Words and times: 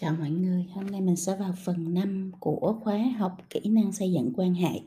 Chào 0.00 0.14
mọi 0.18 0.30
người, 0.30 0.66
hôm 0.72 0.86
nay 0.86 1.00
mình 1.00 1.16
sẽ 1.16 1.36
vào 1.36 1.54
phần 1.64 1.94
5 1.94 2.32
của 2.40 2.80
khóa 2.84 2.98
học 3.18 3.36
kỹ 3.50 3.60
năng 3.64 3.92
xây 3.92 4.12
dựng 4.12 4.32
quan 4.36 4.54
hệ. 4.54 4.80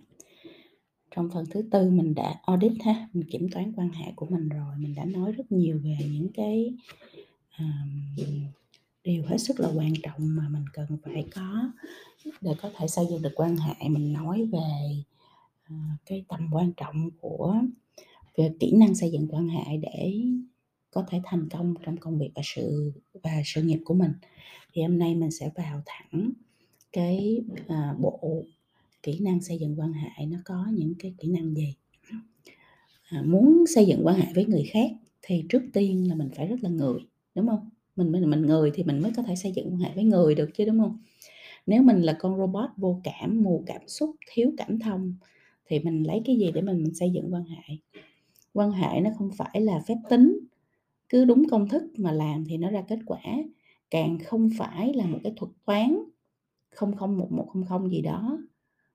Trong 1.15 1.29
phần 1.33 1.45
thứ 1.51 1.61
tư 1.71 1.89
mình 1.89 2.15
đã 2.15 2.39
audit 2.45 2.71
ha, 2.85 3.07
mình 3.13 3.29
kiểm 3.31 3.49
toán 3.49 3.73
quan 3.75 3.89
hệ 3.89 4.11
của 4.15 4.25
mình 4.25 4.49
rồi, 4.49 4.75
mình 4.77 4.95
đã 4.95 5.05
nói 5.05 5.31
rất 5.31 5.51
nhiều 5.51 5.79
về 5.83 5.97
những 6.11 6.29
cái 6.33 6.73
um, 7.59 8.03
điều 9.03 9.23
hết 9.25 9.37
sức 9.37 9.59
là 9.59 9.69
quan 9.75 9.93
trọng 10.03 10.35
mà 10.35 10.49
mình 10.49 10.65
cần 10.73 10.87
phải 11.03 11.25
có 11.35 11.71
để 12.41 12.55
có 12.61 12.69
thể 12.75 12.87
xây 12.87 13.05
dựng 13.09 13.21
được 13.21 13.33
quan 13.35 13.57
hệ. 13.57 13.89
Mình 13.89 14.13
nói 14.13 14.49
về 14.51 15.03
uh, 15.73 15.99
cái 16.05 16.25
tầm 16.27 16.49
quan 16.51 16.73
trọng 16.77 17.09
của 17.21 17.55
về 18.37 18.51
kỹ 18.59 18.71
năng 18.75 18.95
xây 18.95 19.11
dựng 19.11 19.27
quan 19.29 19.49
hệ 19.49 19.77
để 19.77 20.23
có 20.97 21.05
thể 21.09 21.21
thành 21.23 21.49
công 21.49 21.73
trong 21.83 21.97
công 21.97 22.19
việc 22.19 22.29
và 22.35 22.41
sự 22.45 22.91
và 23.23 23.41
sự 23.45 23.61
nghiệp 23.61 23.79
của 23.85 23.93
mình. 23.93 24.11
Thì 24.73 24.81
hôm 24.81 24.99
nay 24.99 25.15
mình 25.15 25.31
sẽ 25.31 25.49
vào 25.55 25.81
thẳng 25.85 26.31
cái 26.91 27.41
à, 27.67 27.95
bộ 27.99 28.43
kỹ 29.03 29.19
năng 29.19 29.41
xây 29.41 29.57
dựng 29.57 29.79
quan 29.79 29.93
hệ 29.93 30.25
nó 30.25 30.37
có 30.45 30.65
những 30.73 30.93
cái 30.99 31.13
kỹ 31.17 31.27
năng 31.27 31.55
gì? 31.55 31.75
À, 33.09 33.21
muốn 33.25 33.63
xây 33.75 33.85
dựng 33.85 33.99
quan 34.03 34.15
hệ 34.15 34.25
với 34.35 34.45
người 34.45 34.63
khác 34.63 34.91
thì 35.21 35.45
trước 35.49 35.63
tiên 35.73 36.09
là 36.09 36.15
mình 36.15 36.29
phải 36.35 36.47
rất 36.47 36.55
là 36.61 36.69
người 36.69 36.99
đúng 37.35 37.47
không? 37.47 37.69
Mình 37.95 38.11
mình 38.11 38.29
mình 38.29 38.41
người 38.41 38.71
thì 38.73 38.83
mình 38.83 39.01
mới 39.01 39.11
có 39.15 39.23
thể 39.23 39.35
xây 39.35 39.51
dựng 39.51 39.69
quan 39.69 39.79
hệ 39.79 39.91
với 39.95 40.03
người 40.03 40.35
được 40.35 40.49
chứ 40.53 40.65
đúng 40.65 40.79
không? 40.79 40.97
Nếu 41.65 41.83
mình 41.83 42.01
là 42.01 42.17
con 42.19 42.37
robot 42.37 42.69
vô 42.77 43.01
cảm 43.03 43.43
mù 43.43 43.63
cảm 43.65 43.81
xúc 43.87 44.15
thiếu 44.27 44.51
cảm 44.57 44.79
thông 44.79 45.15
thì 45.65 45.79
mình 45.79 46.03
lấy 46.03 46.21
cái 46.25 46.35
gì 46.37 46.51
để 46.51 46.61
mình 46.61 46.83
mình 46.83 46.95
xây 46.95 47.11
dựng 47.11 47.33
quan 47.33 47.43
hệ? 47.43 47.75
Quan 48.53 48.71
hệ 48.71 49.01
nó 49.01 49.09
không 49.17 49.29
phải 49.37 49.61
là 49.61 49.79
phép 49.87 49.95
tính 50.09 50.39
cứ 51.09 51.25
đúng 51.25 51.49
công 51.49 51.69
thức 51.69 51.83
mà 51.97 52.11
làm 52.11 52.45
thì 52.45 52.57
nó 52.57 52.69
ra 52.69 52.83
kết 52.87 52.99
quả. 53.05 53.21
Càng 53.89 54.17
không 54.25 54.49
phải 54.57 54.93
là 54.93 55.05
một 55.05 55.19
cái 55.23 55.33
thuật 55.35 55.51
toán 55.65 55.97
không 56.69 56.95
không 56.95 57.17
một 57.17 57.31
một 57.31 57.47
không 57.53 57.65
không 57.65 57.89
gì 57.91 58.01
đó 58.01 58.39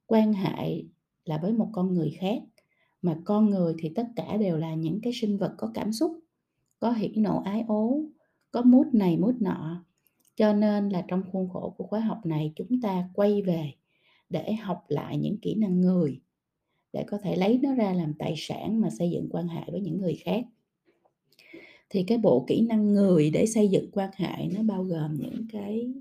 quan 0.06 0.32
hệ 0.32 0.82
là 1.24 1.38
với 1.42 1.52
một 1.52 1.68
con 1.72 1.94
người 1.94 2.10
khác, 2.10 2.42
mà 3.02 3.18
con 3.24 3.50
người 3.50 3.74
thì 3.78 3.92
tất 3.94 4.06
cả 4.16 4.36
đều 4.36 4.56
là 4.56 4.74
những 4.74 5.00
cái 5.02 5.12
sinh 5.12 5.38
vật 5.38 5.54
có 5.58 5.70
cảm 5.74 5.92
xúc, 5.92 6.18
có 6.78 6.92
hỉ 6.92 7.08
nộ, 7.16 7.42
ái 7.44 7.64
ố, 7.68 8.00
có 8.50 8.62
mút 8.62 8.86
này 8.94 9.16
mút 9.16 9.34
nọ. 9.40 9.84
Cho 10.36 10.52
nên 10.52 10.88
là 10.88 11.04
trong 11.08 11.22
khuôn 11.32 11.48
khổ 11.48 11.74
của 11.78 11.84
khóa 11.86 12.00
học 12.00 12.26
này 12.26 12.52
chúng 12.56 12.80
ta 12.80 13.08
quay 13.14 13.42
về 13.42 13.72
để 14.28 14.52
học 14.52 14.84
lại 14.88 15.18
những 15.18 15.38
kỹ 15.42 15.54
năng 15.54 15.80
người, 15.80 16.20
để 16.92 17.04
có 17.08 17.18
thể 17.18 17.36
lấy 17.36 17.58
nó 17.62 17.74
ra 17.74 17.92
làm 17.92 18.14
tài 18.18 18.34
sản 18.36 18.80
mà 18.80 18.90
xây 18.90 19.10
dựng 19.10 19.28
quan 19.30 19.48
hệ 19.48 19.62
với 19.70 19.80
những 19.80 20.00
người 20.00 20.14
khác 20.14 20.44
thì 21.92 22.04
cái 22.06 22.18
bộ 22.18 22.44
kỹ 22.48 22.60
năng 22.60 22.92
người 22.92 23.30
để 23.30 23.46
xây 23.46 23.68
dựng 23.68 23.90
quan 23.92 24.10
hệ 24.16 24.46
nó 24.54 24.62
bao 24.62 24.84
gồm 24.84 25.14
những 25.14 25.46
cái 25.52 25.92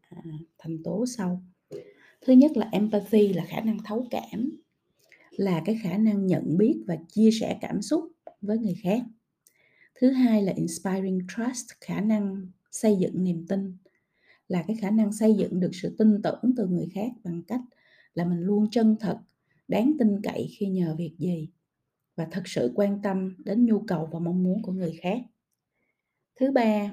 à, 0.00 0.22
thành 0.58 0.82
tố 0.82 1.06
sau. 1.06 1.42
Thứ 2.20 2.32
nhất 2.32 2.56
là 2.56 2.68
empathy 2.72 3.28
là 3.28 3.44
khả 3.48 3.60
năng 3.60 3.78
thấu 3.84 4.06
cảm 4.10 4.50
là 5.30 5.62
cái 5.64 5.78
khả 5.82 5.96
năng 5.96 6.26
nhận 6.26 6.58
biết 6.58 6.82
và 6.86 6.96
chia 7.08 7.30
sẻ 7.40 7.58
cảm 7.60 7.82
xúc 7.82 8.12
với 8.40 8.58
người 8.58 8.76
khác. 8.82 9.02
Thứ 10.00 10.10
hai 10.10 10.42
là 10.42 10.52
inspiring 10.56 11.20
trust 11.36 11.66
khả 11.80 12.00
năng 12.00 12.46
xây 12.70 12.96
dựng 12.96 13.24
niềm 13.24 13.46
tin 13.48 13.76
là 14.48 14.64
cái 14.66 14.76
khả 14.80 14.90
năng 14.90 15.12
xây 15.12 15.34
dựng 15.34 15.60
được 15.60 15.70
sự 15.72 15.94
tin 15.98 16.22
tưởng 16.22 16.54
từ 16.56 16.66
người 16.66 16.88
khác 16.94 17.12
bằng 17.24 17.42
cách 17.42 17.60
là 18.14 18.24
mình 18.24 18.40
luôn 18.40 18.70
chân 18.70 18.96
thật 19.00 19.18
đáng 19.68 19.92
tin 19.98 20.22
cậy 20.22 20.48
khi 20.58 20.66
nhờ 20.66 20.94
việc 20.98 21.14
gì 21.18 21.48
và 22.16 22.28
thật 22.30 22.42
sự 22.44 22.72
quan 22.74 23.02
tâm 23.02 23.36
đến 23.44 23.66
nhu 23.66 23.78
cầu 23.78 24.08
và 24.12 24.18
mong 24.18 24.42
muốn 24.42 24.62
của 24.62 24.72
người 24.72 24.98
khác 25.02 25.18
thứ 26.36 26.52
ba 26.52 26.90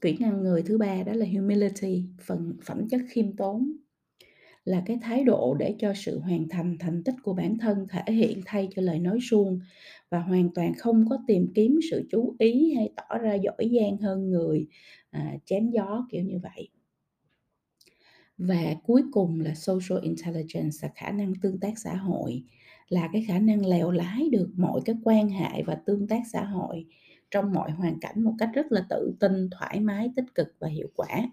kỹ 0.00 0.16
năng 0.20 0.42
người 0.42 0.62
thứ 0.62 0.78
ba 0.78 1.02
đó 1.02 1.12
là 1.12 1.26
humility 1.26 2.04
phần 2.20 2.56
phẩm 2.64 2.88
chất 2.88 3.00
khiêm 3.08 3.36
tốn. 3.36 3.72
Là 4.64 4.82
cái 4.86 4.98
thái 5.02 5.24
độ 5.24 5.56
để 5.58 5.74
cho 5.78 5.92
sự 5.96 6.18
hoàn 6.18 6.48
thành 6.48 6.76
thành 6.80 7.04
tích 7.04 7.14
của 7.22 7.34
bản 7.34 7.58
thân 7.58 7.86
thể 7.90 8.12
hiện 8.12 8.40
thay 8.44 8.68
cho 8.76 8.82
lời 8.82 8.98
nói 8.98 9.18
suông 9.30 9.60
và 10.10 10.18
hoàn 10.18 10.54
toàn 10.54 10.74
không 10.78 11.04
có 11.10 11.18
tìm 11.26 11.52
kiếm 11.54 11.78
sự 11.90 12.08
chú 12.10 12.36
ý 12.38 12.74
hay 12.74 12.92
tỏ 12.96 13.18
ra 13.18 13.34
giỏi 13.34 13.70
giang 13.80 13.96
hơn 13.96 14.30
người 14.30 14.66
à, 15.10 15.36
chém 15.44 15.70
gió 15.70 16.06
kiểu 16.10 16.22
như 16.22 16.38
vậy. 16.42 16.68
Và 18.38 18.74
cuối 18.84 19.02
cùng 19.12 19.40
là 19.40 19.54
social 19.54 20.02
intelligence 20.02 20.76
là 20.82 20.88
khả 20.94 21.10
năng 21.10 21.34
tương 21.34 21.60
tác 21.60 21.78
xã 21.78 21.94
hội. 21.94 22.42
Là 22.88 23.08
cái 23.12 23.24
khả 23.28 23.38
năng 23.38 23.66
lèo 23.66 23.90
lái 23.90 24.28
được 24.32 24.48
mọi 24.56 24.80
cái 24.84 24.96
quan 25.04 25.28
hệ 25.28 25.62
và 25.62 25.74
tương 25.86 26.08
tác 26.08 26.22
xã 26.32 26.44
hội 26.44 26.86
trong 27.32 27.52
mọi 27.52 27.70
hoàn 27.70 28.00
cảnh 28.00 28.22
một 28.22 28.34
cách 28.38 28.50
rất 28.54 28.72
là 28.72 28.86
tự 28.90 29.12
tin 29.20 29.50
thoải 29.50 29.80
mái 29.80 30.10
tích 30.16 30.34
cực 30.34 30.54
và 30.58 30.68
hiệu 30.68 30.88
quả. 30.96 31.30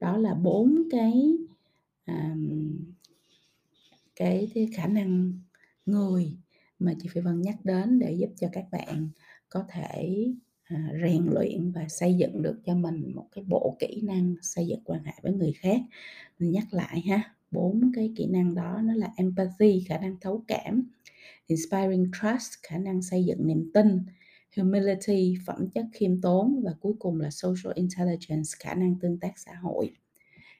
Đó 0.00 0.16
là 0.16 0.34
bốn 0.34 0.82
cái 0.90 1.36
um, 2.06 2.78
cái, 4.16 4.50
cái 4.54 4.68
khả 4.74 4.86
năng 4.86 5.32
người 5.86 6.36
mà 6.78 6.94
chị 7.00 7.08
Phi 7.12 7.20
Vân 7.20 7.42
nhắc 7.42 7.56
đến 7.64 7.98
để 7.98 8.12
giúp 8.12 8.30
cho 8.40 8.48
các 8.52 8.64
bạn 8.72 9.08
có 9.48 9.64
thể 9.68 10.26
à, 10.64 10.88
rèn 11.02 11.26
luyện 11.26 11.72
và 11.72 11.88
xây 11.88 12.14
dựng 12.14 12.42
được 12.42 12.60
cho 12.66 12.74
mình 12.74 13.12
một 13.14 13.28
cái 13.32 13.44
bộ 13.48 13.76
kỹ 13.78 14.02
năng 14.04 14.34
xây 14.42 14.66
dựng 14.66 14.80
quan 14.84 15.04
hệ 15.04 15.12
với 15.22 15.32
người 15.32 15.52
khác. 15.52 15.80
Mình 16.38 16.50
nhắc 16.50 16.74
lại 16.74 17.00
ha 17.00 17.34
bốn 17.50 17.92
cái 17.94 18.12
kỹ 18.16 18.26
năng 18.26 18.54
đó 18.54 18.80
nó 18.84 18.94
là 18.94 19.12
empathy 19.16 19.84
khả 19.88 19.98
năng 19.98 20.16
thấu 20.20 20.44
cảm 20.48 20.90
inspiring 21.46 22.10
trust 22.12 22.52
khả 22.62 22.78
năng 22.78 23.02
xây 23.02 23.24
dựng 23.24 23.46
niềm 23.46 23.70
tin 23.74 23.98
humility 24.56 25.34
phẩm 25.46 25.68
chất 25.70 25.86
khiêm 25.92 26.20
tốn 26.20 26.62
và 26.64 26.74
cuối 26.80 26.94
cùng 26.98 27.20
là 27.20 27.30
social 27.30 27.72
intelligence 27.74 28.50
khả 28.58 28.74
năng 28.74 28.98
tương 29.00 29.18
tác 29.18 29.38
xã 29.38 29.54
hội. 29.54 29.90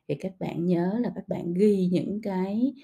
Thì 0.09 0.15
các 0.15 0.33
bạn 0.39 0.67
nhớ 0.67 0.99
là 1.03 1.13
các 1.15 1.29
bạn 1.29 1.55
ghi 1.55 1.89
những 1.93 2.21
cái 2.23 2.75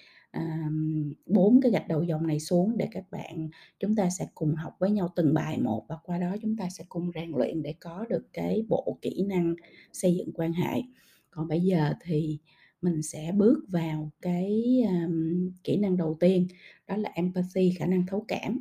bốn 1.26 1.54
um, 1.54 1.60
cái 1.60 1.72
gạch 1.72 1.88
đầu 1.88 2.02
dòng 2.02 2.26
này 2.26 2.40
xuống 2.40 2.76
để 2.76 2.88
các 2.90 3.04
bạn 3.10 3.48
chúng 3.80 3.96
ta 3.96 4.10
sẽ 4.10 4.26
cùng 4.34 4.54
học 4.54 4.76
với 4.78 4.90
nhau 4.90 5.12
từng 5.16 5.34
bài 5.34 5.58
một 5.58 5.84
và 5.88 5.96
qua 6.02 6.18
đó 6.18 6.36
chúng 6.42 6.56
ta 6.56 6.68
sẽ 6.70 6.84
cùng 6.88 7.10
rèn 7.14 7.30
luyện 7.30 7.62
để 7.62 7.74
có 7.80 8.06
được 8.10 8.26
cái 8.32 8.64
bộ 8.68 8.98
kỹ 9.02 9.24
năng 9.28 9.54
xây 9.92 10.14
dựng 10.14 10.32
quan 10.34 10.52
hệ. 10.52 10.82
Còn 11.30 11.48
bây 11.48 11.60
giờ 11.60 11.92
thì 12.04 12.38
mình 12.82 13.02
sẽ 13.02 13.32
bước 13.36 13.58
vào 13.68 14.10
cái 14.22 14.82
um, 14.88 15.50
kỹ 15.64 15.76
năng 15.76 15.96
đầu 15.96 16.16
tiên 16.20 16.46
đó 16.86 16.96
là 16.96 17.10
empathy 17.14 17.72
khả 17.78 17.86
năng 17.86 18.06
thấu 18.06 18.24
cảm 18.28 18.60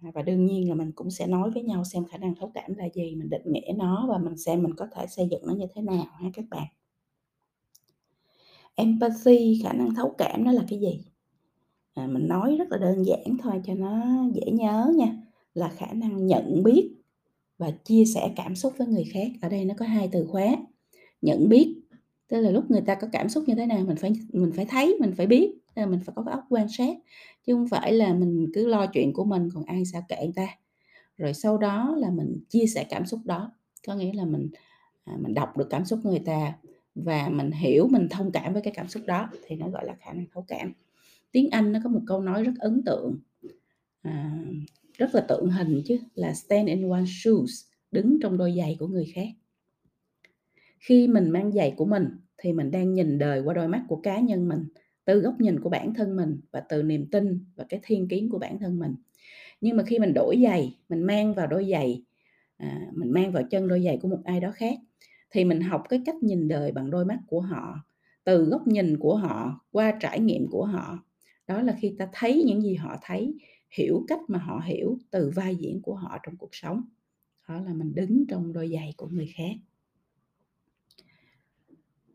và 0.00 0.22
đương 0.22 0.46
nhiên 0.46 0.68
là 0.68 0.74
mình 0.74 0.92
cũng 0.92 1.10
sẽ 1.10 1.26
nói 1.26 1.50
với 1.50 1.62
nhau 1.62 1.84
xem 1.84 2.04
khả 2.04 2.18
năng 2.18 2.34
thấu 2.34 2.50
cảm 2.54 2.74
là 2.74 2.88
gì 2.94 3.14
mình 3.14 3.30
định 3.30 3.42
nghĩa 3.44 3.72
nó 3.76 4.06
và 4.08 4.18
mình 4.18 4.36
xem 4.36 4.62
mình 4.62 4.74
có 4.74 4.86
thể 4.94 5.06
xây 5.06 5.28
dựng 5.30 5.46
nó 5.46 5.54
như 5.54 5.66
thế 5.74 5.82
nào 5.82 6.06
ha 6.10 6.30
các 6.34 6.44
bạn. 6.50 6.66
Empathy 8.74 9.60
khả 9.62 9.72
năng 9.72 9.94
thấu 9.94 10.14
cảm 10.18 10.44
nó 10.44 10.52
là 10.52 10.64
cái 10.68 10.78
gì? 10.80 11.04
À, 11.94 12.06
mình 12.06 12.28
nói 12.28 12.56
rất 12.56 12.68
là 12.70 12.78
đơn 12.78 13.06
giản 13.06 13.36
thôi 13.42 13.60
cho 13.66 13.74
nó 13.74 14.04
dễ 14.34 14.52
nhớ 14.52 14.92
nha. 14.96 15.16
Là 15.54 15.68
khả 15.68 15.92
năng 15.92 16.26
nhận 16.26 16.62
biết 16.62 16.90
và 17.58 17.70
chia 17.70 18.04
sẻ 18.04 18.32
cảm 18.36 18.56
xúc 18.56 18.72
với 18.78 18.86
người 18.86 19.04
khác. 19.12 19.28
Ở 19.42 19.48
đây 19.48 19.64
nó 19.64 19.74
có 19.78 19.86
hai 19.86 20.08
từ 20.12 20.26
khóa. 20.26 20.56
Nhận 21.22 21.48
biết 21.48 21.76
tức 22.28 22.40
là 22.40 22.50
lúc 22.50 22.70
người 22.70 22.80
ta 22.80 22.94
có 22.94 23.08
cảm 23.12 23.28
xúc 23.28 23.44
như 23.46 23.54
thế 23.54 23.66
nào 23.66 23.84
mình 23.86 23.96
phải 23.96 24.12
mình 24.32 24.52
phải 24.56 24.66
thấy 24.66 24.96
mình 25.00 25.12
phải 25.16 25.26
biết 25.26 25.54
là 25.76 25.86
mình 25.86 26.00
phải 26.00 26.14
có 26.16 26.22
cái 26.22 26.32
óc 26.32 26.44
quan 26.48 26.68
sát 26.68 26.96
chứ 27.46 27.54
không 27.54 27.68
phải 27.68 27.92
là 27.92 28.14
mình 28.14 28.46
cứ 28.54 28.66
lo 28.66 28.86
chuyện 28.86 29.12
của 29.12 29.24
mình 29.24 29.48
còn 29.54 29.64
ai 29.64 29.84
sao 29.84 30.02
kệ 30.08 30.16
người 30.16 30.32
ta. 30.36 30.48
Rồi 31.16 31.34
sau 31.34 31.58
đó 31.58 31.94
là 31.98 32.10
mình 32.10 32.38
chia 32.48 32.66
sẻ 32.66 32.86
cảm 32.90 33.06
xúc 33.06 33.20
đó 33.24 33.52
có 33.86 33.94
nghĩa 33.94 34.12
là 34.12 34.24
mình 34.24 34.48
à, 35.04 35.16
mình 35.20 35.34
đọc 35.34 35.56
được 35.56 35.66
cảm 35.70 35.84
xúc 35.84 35.98
người 36.04 36.18
ta 36.18 36.52
và 36.94 37.28
mình 37.28 37.50
hiểu 37.50 37.88
mình 37.90 38.08
thông 38.10 38.32
cảm 38.32 38.52
với 38.52 38.62
cái 38.62 38.72
cảm 38.76 38.88
xúc 38.88 39.02
đó 39.06 39.30
thì 39.46 39.56
nó 39.56 39.68
gọi 39.68 39.86
là 39.86 39.94
khả 40.00 40.12
năng 40.12 40.26
thấu 40.32 40.44
cảm. 40.48 40.72
Tiếng 41.32 41.50
anh 41.50 41.72
nó 41.72 41.80
có 41.84 41.90
một 41.90 42.00
câu 42.06 42.20
nói 42.20 42.44
rất 42.44 42.52
ấn 42.58 42.82
tượng 42.86 43.18
à, 44.02 44.44
rất 44.92 45.14
là 45.14 45.20
tượng 45.20 45.50
hình 45.50 45.82
chứ 45.86 45.98
là 46.14 46.34
stand 46.34 46.68
in 46.68 46.90
one 46.90 47.04
shoes 47.06 47.64
đứng 47.90 48.18
trong 48.22 48.38
đôi 48.38 48.54
giày 48.56 48.76
của 48.80 48.86
người 48.86 49.12
khác. 49.14 49.28
Khi 50.78 51.08
mình 51.08 51.30
mang 51.30 51.52
giày 51.52 51.74
của 51.76 51.84
mình 51.84 52.08
thì 52.38 52.52
mình 52.52 52.70
đang 52.70 52.94
nhìn 52.94 53.18
đời 53.18 53.40
qua 53.40 53.54
đôi 53.54 53.68
mắt 53.68 53.82
của 53.88 53.96
cá 53.96 54.20
nhân 54.20 54.48
mình 54.48 54.64
từ 55.06 55.20
góc 55.20 55.40
nhìn 55.40 55.60
của 55.60 55.70
bản 55.70 55.94
thân 55.94 56.16
mình 56.16 56.40
và 56.50 56.60
từ 56.60 56.82
niềm 56.82 57.06
tin 57.10 57.44
và 57.56 57.64
cái 57.68 57.80
thiên 57.82 58.08
kiến 58.08 58.28
của 58.30 58.38
bản 58.38 58.58
thân 58.58 58.78
mình. 58.78 58.94
Nhưng 59.60 59.76
mà 59.76 59.82
khi 59.82 59.98
mình 59.98 60.14
đổi 60.14 60.42
giày 60.42 60.78
mình 60.88 61.02
mang 61.02 61.34
vào 61.34 61.46
đôi 61.46 61.68
giày 61.70 62.04
à, 62.56 62.90
mình 62.94 63.10
mang 63.12 63.32
vào 63.32 63.42
chân 63.50 63.68
đôi 63.68 63.82
giày 63.84 63.98
của 64.02 64.08
một 64.08 64.20
ai 64.24 64.40
đó 64.40 64.50
khác 64.54 64.78
thì 65.30 65.44
mình 65.44 65.60
học 65.60 65.82
cái 65.88 66.02
cách 66.06 66.14
nhìn 66.22 66.48
đời 66.48 66.72
bằng 66.72 66.90
đôi 66.90 67.04
mắt 67.04 67.18
của 67.26 67.40
họ 67.40 67.78
từ 68.24 68.44
góc 68.44 68.66
nhìn 68.66 68.98
của 68.98 69.16
họ 69.16 69.66
qua 69.70 69.98
trải 70.00 70.20
nghiệm 70.20 70.46
của 70.50 70.64
họ. 70.64 70.98
Đó 71.46 71.62
là 71.62 71.76
khi 71.80 71.94
ta 71.98 72.08
thấy 72.12 72.42
những 72.46 72.62
gì 72.62 72.74
họ 72.74 72.96
thấy 73.02 73.34
hiểu 73.70 74.04
cách 74.08 74.20
mà 74.28 74.38
họ 74.38 74.62
hiểu 74.66 74.98
từ 75.10 75.30
vai 75.34 75.56
diễn 75.56 75.82
của 75.82 75.94
họ 75.94 76.18
trong 76.22 76.36
cuộc 76.36 76.50
sống. 76.52 76.82
Đó 77.48 77.60
là 77.60 77.74
mình 77.74 77.94
đứng 77.94 78.24
trong 78.28 78.52
đôi 78.52 78.70
giày 78.72 78.94
của 78.96 79.06
người 79.06 79.32
khác. 79.36 79.52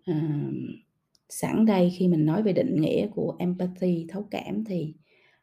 À, 0.05 0.49
sẵn 1.31 1.65
đây 1.65 1.91
khi 1.97 2.07
mình 2.07 2.25
nói 2.25 2.43
về 2.43 2.53
định 2.53 2.81
nghĩa 2.81 3.07
của 3.07 3.35
empathy 3.39 4.05
thấu 4.09 4.27
cảm 4.31 4.63
thì 4.63 4.93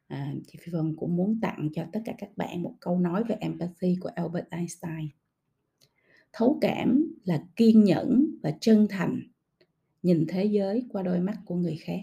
à, 0.06 0.35
chị 0.46 0.58
Phi 0.62 0.73
Vân 0.73 0.96
cũng 0.96 1.17
muốn 1.17 1.38
tặng 1.43 1.69
cho 1.75 1.87
tất 1.93 2.00
cả 2.05 2.14
các 2.19 2.37
bạn 2.37 2.62
một 2.62 2.75
câu 2.81 2.99
nói 2.99 3.25
về 3.25 3.37
empathy 3.40 3.96
của 4.00 4.08
Albert 4.14 4.46
Einstein. 4.50 5.08
Thấu 6.32 6.58
cảm 6.61 7.14
là 7.25 7.44
kiên 7.56 7.85
nhẫn 7.85 8.26
và 8.43 8.50
chân 8.61 8.87
thành 8.90 9.20
nhìn 10.02 10.26
thế 10.29 10.44
giới 10.44 10.87
qua 10.88 11.02
đôi 11.02 11.20
mắt 11.20 11.38
của 11.44 11.55
người 11.55 11.76
khác. 11.76 12.00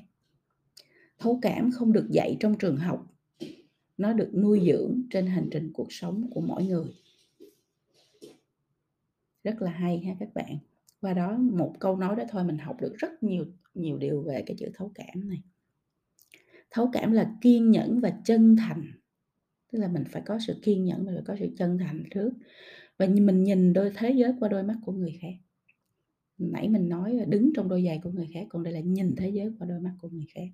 Thấu 1.20 1.40
cảm 1.42 1.72
không 1.72 1.94
được 1.94 2.08
dạy 2.10 2.38
trong 2.40 2.58
trường 2.58 2.78
học 2.78 3.08
nó 3.98 4.14
được 4.14 4.32
nuôi 4.34 4.62
dưỡng 4.68 5.02
trên 5.10 5.28
hành 5.28 5.48
trình 5.52 5.72
cuộc 5.74 5.88
sống 5.94 6.30
của 6.32 6.42
mỗi 6.42 6.66
người. 6.66 6.96
Rất 9.44 9.62
là 9.62 9.72
hay 9.72 10.00
ha 10.00 10.16
các 10.20 10.30
bạn. 10.34 10.58
Qua 11.02 11.14
đó 11.14 11.38
một 11.38 11.74
câu 11.80 11.98
nói 11.98 12.16
đó 12.16 12.24
thôi 12.30 12.44
mình 12.44 12.58
học 12.58 12.82
được 12.82 12.94
rất 12.98 13.24
nhiều 13.24 13.46
nhiều 13.76 13.98
điều 13.98 14.22
về 14.22 14.44
cái 14.46 14.58
chữ 14.60 14.66
thấu 14.74 14.92
cảm 14.96 15.30
này. 15.30 15.42
Thấu 16.72 16.90
cảm 16.94 17.12
là 17.12 17.36
kiên 17.42 17.72
nhẫn 17.72 18.00
và 18.00 18.14
chân 18.26 18.56
thành, 18.56 18.92
tức 19.72 19.80
là 19.80 19.88
mình 19.88 20.04
phải 20.10 20.22
có 20.26 20.40
sự 20.48 20.60
kiên 20.62 20.86
nhẫn, 20.86 21.06
mình 21.06 21.16
phải 21.16 21.24
có 21.28 21.36
sự 21.40 21.50
chân 21.58 21.78
thành 21.78 22.04
trước. 22.12 22.32
Và 22.98 23.08
mình 23.08 23.44
nhìn 23.44 23.74
đôi 23.74 23.92
thế 23.96 24.12
giới 24.12 24.34
qua 24.40 24.50
đôi 24.50 24.64
mắt 24.64 24.76
của 24.86 24.92
người 24.92 25.18
khác. 25.22 25.34
Nãy 26.38 26.70
mình 26.70 26.90
nói 26.90 27.14
là 27.14 27.26
đứng 27.26 27.52
trong 27.56 27.70
đôi 27.70 27.84
giày 27.84 28.00
của 28.04 28.10
người 28.10 28.28
khác, 28.34 28.46
còn 28.50 28.64
đây 28.64 28.74
là 28.74 28.80
nhìn 28.80 29.16
thế 29.18 29.30
giới 29.30 29.52
qua 29.60 29.68
đôi 29.68 29.80
mắt 29.80 29.96
của 30.02 30.10
người 30.10 30.26
khác. 30.34 30.48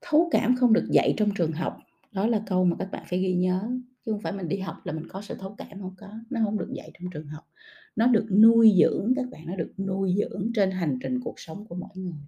Thấu 0.00 0.28
cảm 0.30 0.56
không 0.56 0.72
được 0.72 0.86
dạy 0.90 1.14
trong 1.16 1.30
trường 1.34 1.52
học, 1.52 1.78
đó 2.12 2.26
là 2.26 2.42
câu 2.46 2.64
mà 2.64 2.76
các 2.78 2.90
bạn 2.90 3.04
phải 3.08 3.18
ghi 3.18 3.34
nhớ 3.34 3.70
chứ 4.08 4.12
không 4.12 4.20
phải 4.20 4.32
mình 4.32 4.48
đi 4.48 4.58
học 4.58 4.76
là 4.84 4.92
mình 4.92 5.08
có 5.08 5.22
sự 5.22 5.34
thấu 5.34 5.54
cảm, 5.58 5.80
không 5.80 5.94
có, 5.98 6.08
nó 6.30 6.40
không 6.44 6.58
được 6.58 6.72
dạy 6.72 6.90
trong 6.98 7.10
trường 7.10 7.26
học. 7.26 7.48
Nó 7.96 8.06
được 8.06 8.26
nuôi 8.30 8.74
dưỡng, 8.80 9.12
các 9.16 9.30
bạn, 9.30 9.46
nó 9.46 9.56
được 9.56 9.72
nuôi 9.78 10.14
dưỡng 10.18 10.50
trên 10.54 10.70
hành 10.70 10.98
trình 11.02 11.20
cuộc 11.20 11.40
sống 11.40 11.66
của 11.66 11.74
mỗi 11.74 11.90
người. 11.94 12.20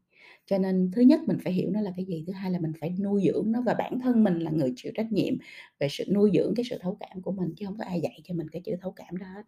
Cho 0.46 0.58
nên 0.58 0.90
thứ 0.92 1.02
nhất 1.02 1.20
mình 1.26 1.38
phải 1.44 1.52
hiểu 1.52 1.70
nó 1.70 1.80
là 1.80 1.92
cái 1.96 2.04
gì, 2.04 2.24
thứ 2.26 2.32
hai 2.32 2.50
là 2.50 2.60
mình 2.60 2.72
phải 2.80 2.90
nuôi 3.00 3.22
dưỡng 3.26 3.52
nó 3.52 3.62
và 3.62 3.74
bản 3.74 4.00
thân 4.00 4.24
mình 4.24 4.38
là 4.38 4.50
người 4.50 4.72
chịu 4.76 4.92
trách 4.94 5.12
nhiệm 5.12 5.34
về 5.78 5.88
sự 5.90 6.04
nuôi 6.12 6.30
dưỡng 6.34 6.54
cái 6.56 6.64
sự 6.70 6.78
thấu 6.80 6.96
cảm 7.00 7.22
của 7.22 7.32
mình 7.32 7.54
chứ 7.56 7.66
không 7.66 7.78
có 7.78 7.84
ai 7.84 8.00
dạy 8.00 8.20
cho 8.24 8.34
mình 8.34 8.48
cái 8.48 8.62
chữ 8.64 8.72
thấu 8.80 8.92
cảm 8.92 9.16
đó 9.16 9.26
hết. 9.34 9.42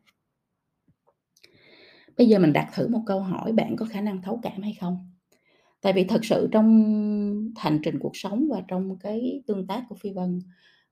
Bây 2.19 2.27
giờ 2.27 2.39
mình 2.39 2.53
đặt 2.53 2.71
thử 2.75 2.89
một 2.89 3.03
câu 3.07 3.21
hỏi, 3.21 3.53
bạn 3.53 3.77
có 3.77 3.87
khả 3.87 4.01
năng 4.01 4.23
thấu 4.23 4.41
cảm 4.43 4.63
hay 4.63 4.77
không? 4.81 5.11
Tại 5.81 5.93
vì 5.93 6.05
thật 6.05 6.25
sự 6.25 6.49
trong 6.53 7.53
hành 7.57 7.79
trình 7.83 7.99
cuộc 7.99 8.17
sống 8.17 8.49
và 8.51 8.63
trong 8.69 8.99
cái 8.99 9.43
tương 9.47 9.67
tác 9.67 9.85
của 9.89 9.95
phi 9.95 10.11
vân 10.11 10.41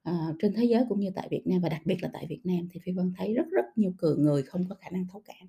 Ờ, 0.02 0.12
trên 0.38 0.52
thế 0.56 0.64
giới 0.64 0.85
cũng 0.88 1.00
như 1.00 1.11
tại 1.14 1.29
việt 1.31 1.43
nam 1.47 1.61
và 1.61 1.69
đặc 1.69 1.82
biệt 1.85 1.97
là 2.02 2.11
tại 2.12 2.26
việt 2.29 2.41
nam 2.44 2.69
thì 2.70 2.81
phi 2.85 2.93
vân 2.93 3.12
thấy 3.17 3.35
rất 3.35 3.47
rất 3.50 3.64
nhiều 3.76 3.94
cường 3.99 4.23
người 4.23 4.43
không 4.43 4.69
có 4.69 4.75
khả 4.75 4.91
năng 4.91 5.06
thấu 5.12 5.23
cảm. 5.25 5.49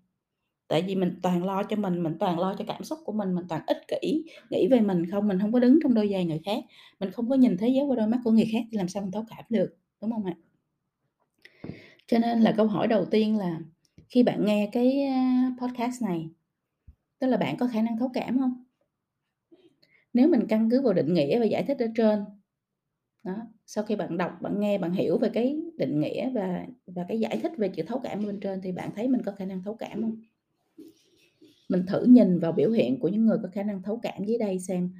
Tại 0.67 0.81
vì 0.81 0.95
mình 0.95 1.19
toàn 1.21 1.43
lo 1.45 1.63
cho 1.63 1.75
mình 1.75 2.03
mình 2.03 2.17
toàn 2.19 2.39
lo 2.39 2.55
cho 2.59 2.65
cảm 2.67 2.83
xúc 2.83 2.99
của 3.05 3.11
mình 3.11 3.35
mình 3.35 3.45
toàn 3.49 3.61
ích 3.67 3.77
kỷ, 3.87 4.23
nghĩ 4.49 4.67
về 4.67 4.81
mình 4.81 5.05
không 5.11 5.27
mình 5.27 5.39
không 5.39 5.51
có 5.51 5.59
đứng 5.59 5.79
trong 5.83 5.93
đôi 5.93 6.09
giày 6.11 6.25
người 6.25 6.41
khác, 6.45 6.63
mình 6.99 7.11
không 7.11 7.29
có 7.29 7.35
nhìn 7.35 7.57
thế 7.57 7.69
giới 7.69 7.85
qua 7.85 7.95
đôi 7.95 8.07
mắt 8.07 8.17
của 8.23 8.31
người 8.31 8.49
khác 8.51 8.63
thì 8.71 8.77
làm 8.77 8.87
sao 8.87 9.03
mình 9.03 9.11
thấu 9.11 9.25
cảm 9.29 9.45
được, 9.49 9.77
đúng 10.01 10.11
không 10.11 10.25
ạ? 10.25 10.35
Cho 12.07 12.19
nên 12.19 12.41
là 12.41 12.53
câu 12.57 12.67
hỏi 12.67 12.87
đầu 12.87 13.05
tiên 13.05 13.37
là 13.37 13.59
khi 14.09 14.23
bạn 14.23 14.45
nghe 14.45 14.69
cái 14.71 14.99
podcast 15.61 16.01
này, 16.01 16.29
tức 17.19 17.27
là 17.27 17.37
bạn 17.37 17.57
có 17.57 17.67
khả 17.67 17.81
năng 17.81 17.97
thấu 17.97 18.11
cảm 18.13 18.39
không? 18.39 18.63
Nếu 20.13 20.27
mình 20.27 20.47
căn 20.49 20.69
cứ 20.69 20.81
vào 20.81 20.93
định 20.93 21.13
nghĩa 21.13 21.39
và 21.39 21.45
giải 21.45 21.63
thích 21.63 21.79
ở 21.79 21.87
trên 21.95 22.25
đó 23.23 23.35
sau 23.65 23.83
khi 23.83 23.95
bạn 23.95 24.17
đọc 24.17 24.31
bạn 24.41 24.59
nghe 24.59 24.77
bạn 24.77 24.91
hiểu 24.91 25.17
về 25.17 25.29
cái 25.33 25.61
định 25.77 25.99
nghĩa 25.99 26.29
và 26.29 26.65
và 26.85 27.05
cái 27.07 27.19
giải 27.19 27.39
thích 27.43 27.51
về 27.57 27.69
chữ 27.69 27.83
thấu 27.87 27.99
cảm 28.03 28.25
bên 28.25 28.39
trên 28.39 28.61
thì 28.61 28.71
bạn 28.71 28.91
thấy 28.95 29.07
mình 29.07 29.21
có 29.25 29.31
khả 29.31 29.45
năng 29.45 29.63
thấu 29.63 29.73
cảm 29.75 30.01
không? 30.01 30.21
Mình 31.69 31.85
thử 31.87 32.03
nhìn 32.03 32.39
vào 32.39 32.51
biểu 32.51 32.71
hiện 32.71 32.99
của 32.99 33.07
những 33.07 33.25
người 33.25 33.37
có 33.43 33.49
khả 33.53 33.63
năng 33.63 33.83
thấu 33.83 33.99
cảm 34.03 34.25
dưới 34.25 34.37
đây 34.37 34.59
xem 34.59 34.93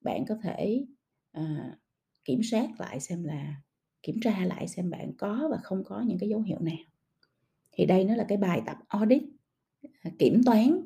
bạn 0.00 0.24
có 0.28 0.34
thể 0.42 0.84
à, 1.32 1.76
kiểm 2.24 2.42
soát 2.42 2.68
lại 2.78 3.00
xem 3.00 3.24
là 3.24 3.54
kiểm 4.02 4.20
tra 4.20 4.44
lại 4.44 4.68
xem 4.68 4.90
bạn 4.90 5.12
có 5.18 5.48
và 5.50 5.58
không 5.62 5.84
có 5.84 6.00
những 6.00 6.18
cái 6.18 6.28
dấu 6.28 6.40
hiệu 6.40 6.58
nào. 6.60 6.76
Thì 7.72 7.86
đây 7.86 8.04
nó 8.04 8.14
là 8.14 8.24
cái 8.28 8.38
bài 8.38 8.62
tập 8.66 8.76
audit 8.88 9.22
à, 10.02 10.10
kiểm 10.18 10.42
toán 10.46 10.80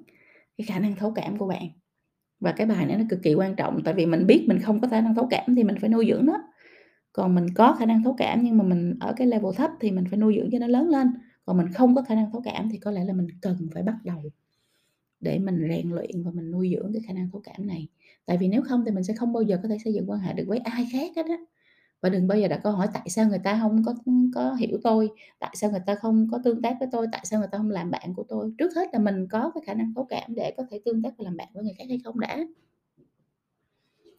cái 0.59 0.67
khả 0.67 0.79
năng 0.79 0.97
thấu 0.97 1.13
cảm 1.15 1.39
của 1.39 1.47
bạn. 1.47 1.69
Và 2.41 2.53
cái 2.53 2.67
bài 2.67 2.87
này 2.87 2.97
nó 2.97 3.05
cực 3.11 3.23
kỳ 3.23 3.35
quan 3.35 3.57
trọng 3.57 3.81
tại 3.85 3.95
vì 3.95 4.07
mình 4.07 4.27
biết 4.27 4.45
mình 4.49 4.59
không 4.61 4.81
có 4.81 4.89
khả 4.89 5.01
năng 5.01 5.15
thấu 5.15 5.27
cảm 5.31 5.55
thì 5.57 5.65
mình 5.65 5.77
phải 5.81 5.91
nuôi 5.91 6.07
dưỡng 6.09 6.27
nó 6.27 6.43
còn 7.13 7.35
mình 7.35 7.47
có 7.55 7.73
khả 7.79 7.87
năng 7.87 8.03
thấu 8.05 8.15
cảm 8.19 8.43
nhưng 8.43 8.59
mà 8.59 8.65
mình 8.65 8.95
ở 9.01 9.13
cái 9.17 9.27
level 9.27 9.53
thấp 9.57 9.71
thì 9.81 9.91
mình 9.91 10.05
phải 10.11 10.19
nuôi 10.19 10.37
dưỡng 10.41 10.51
cho 10.53 10.59
nó 10.59 10.67
lớn 10.67 10.89
lên. 10.89 11.09
Còn 11.45 11.57
mình 11.59 11.67
không 11.75 11.95
có 11.95 12.03
khả 12.03 12.15
năng 12.15 12.33
thấu 12.33 12.43
cảm 12.45 12.69
thì 12.73 12.79
có 12.79 12.91
lẽ 12.91 13.05
là 13.05 13.13
mình 13.13 13.27
cần 13.43 13.69
phải 13.75 13.83
bắt 13.83 13.95
đầu 14.05 14.23
để 15.21 15.39
mình 15.39 15.67
rèn 15.69 15.91
luyện 15.91 16.23
và 16.25 16.31
mình 16.31 16.51
nuôi 16.51 16.73
dưỡng 16.77 16.93
cái 16.93 17.03
khả 17.07 17.13
năng 17.13 17.31
thấu 17.33 17.41
cảm 17.45 17.67
này. 17.67 17.89
Tại 18.27 18.37
vì 18.39 18.49
nếu 18.49 18.63
không 18.63 18.85
thì 18.87 18.91
mình 18.93 19.05
sẽ 19.05 19.15
không 19.15 19.33
bao 19.33 19.43
giờ 19.43 19.59
có 19.63 19.69
thể 19.69 19.79
xây 19.85 19.93
dựng 19.95 20.11
quan 20.11 20.21
hệ 20.21 20.33
được 20.33 20.45
với 20.47 20.59
ai 20.59 20.87
khác 20.93 21.13
hết 21.17 21.27
á. 21.27 21.37
Và 22.03 22.09
đừng 22.09 22.29
bao 22.29 22.39
giờ 22.39 22.49
đặt 22.49 22.61
câu 22.65 22.73
hỏi 22.73 22.89
tại 22.95 23.09
sao 23.09 23.27
người 23.29 23.39
ta 23.45 23.59
không 23.63 23.83
có 23.85 23.95
có 24.35 24.55
hiểu 24.55 24.79
tôi, 24.85 25.11
tại 25.41 25.51
sao 25.55 25.71
người 25.71 25.81
ta 25.87 25.95
không 25.95 26.29
có 26.33 26.39
tương 26.45 26.63
tác 26.63 26.77
với 26.81 26.89
tôi, 26.93 27.07
tại 27.13 27.21
sao 27.25 27.41
người 27.41 27.49
ta 27.53 27.59
không 27.59 27.71
làm 27.71 27.91
bạn 27.91 28.15
của 28.15 28.25
tôi. 28.29 28.53
Trước 28.59 28.75
hết 28.77 28.89
là 28.93 28.99
mình 28.99 29.29
có 29.31 29.51
cái 29.55 29.63
khả 29.67 29.75
năng 29.75 29.95
thấu 29.95 30.07
cảm 30.11 30.35
để 30.37 30.55
có 30.57 30.65
thể 30.71 30.81
tương 30.85 31.03
tác 31.03 31.11
và 31.19 31.25
làm 31.25 31.37
bạn 31.37 31.49
với 31.55 31.65
người 31.65 31.75
khác 31.79 31.85
hay 31.89 32.01
không 32.05 32.21
đã. 32.21 32.39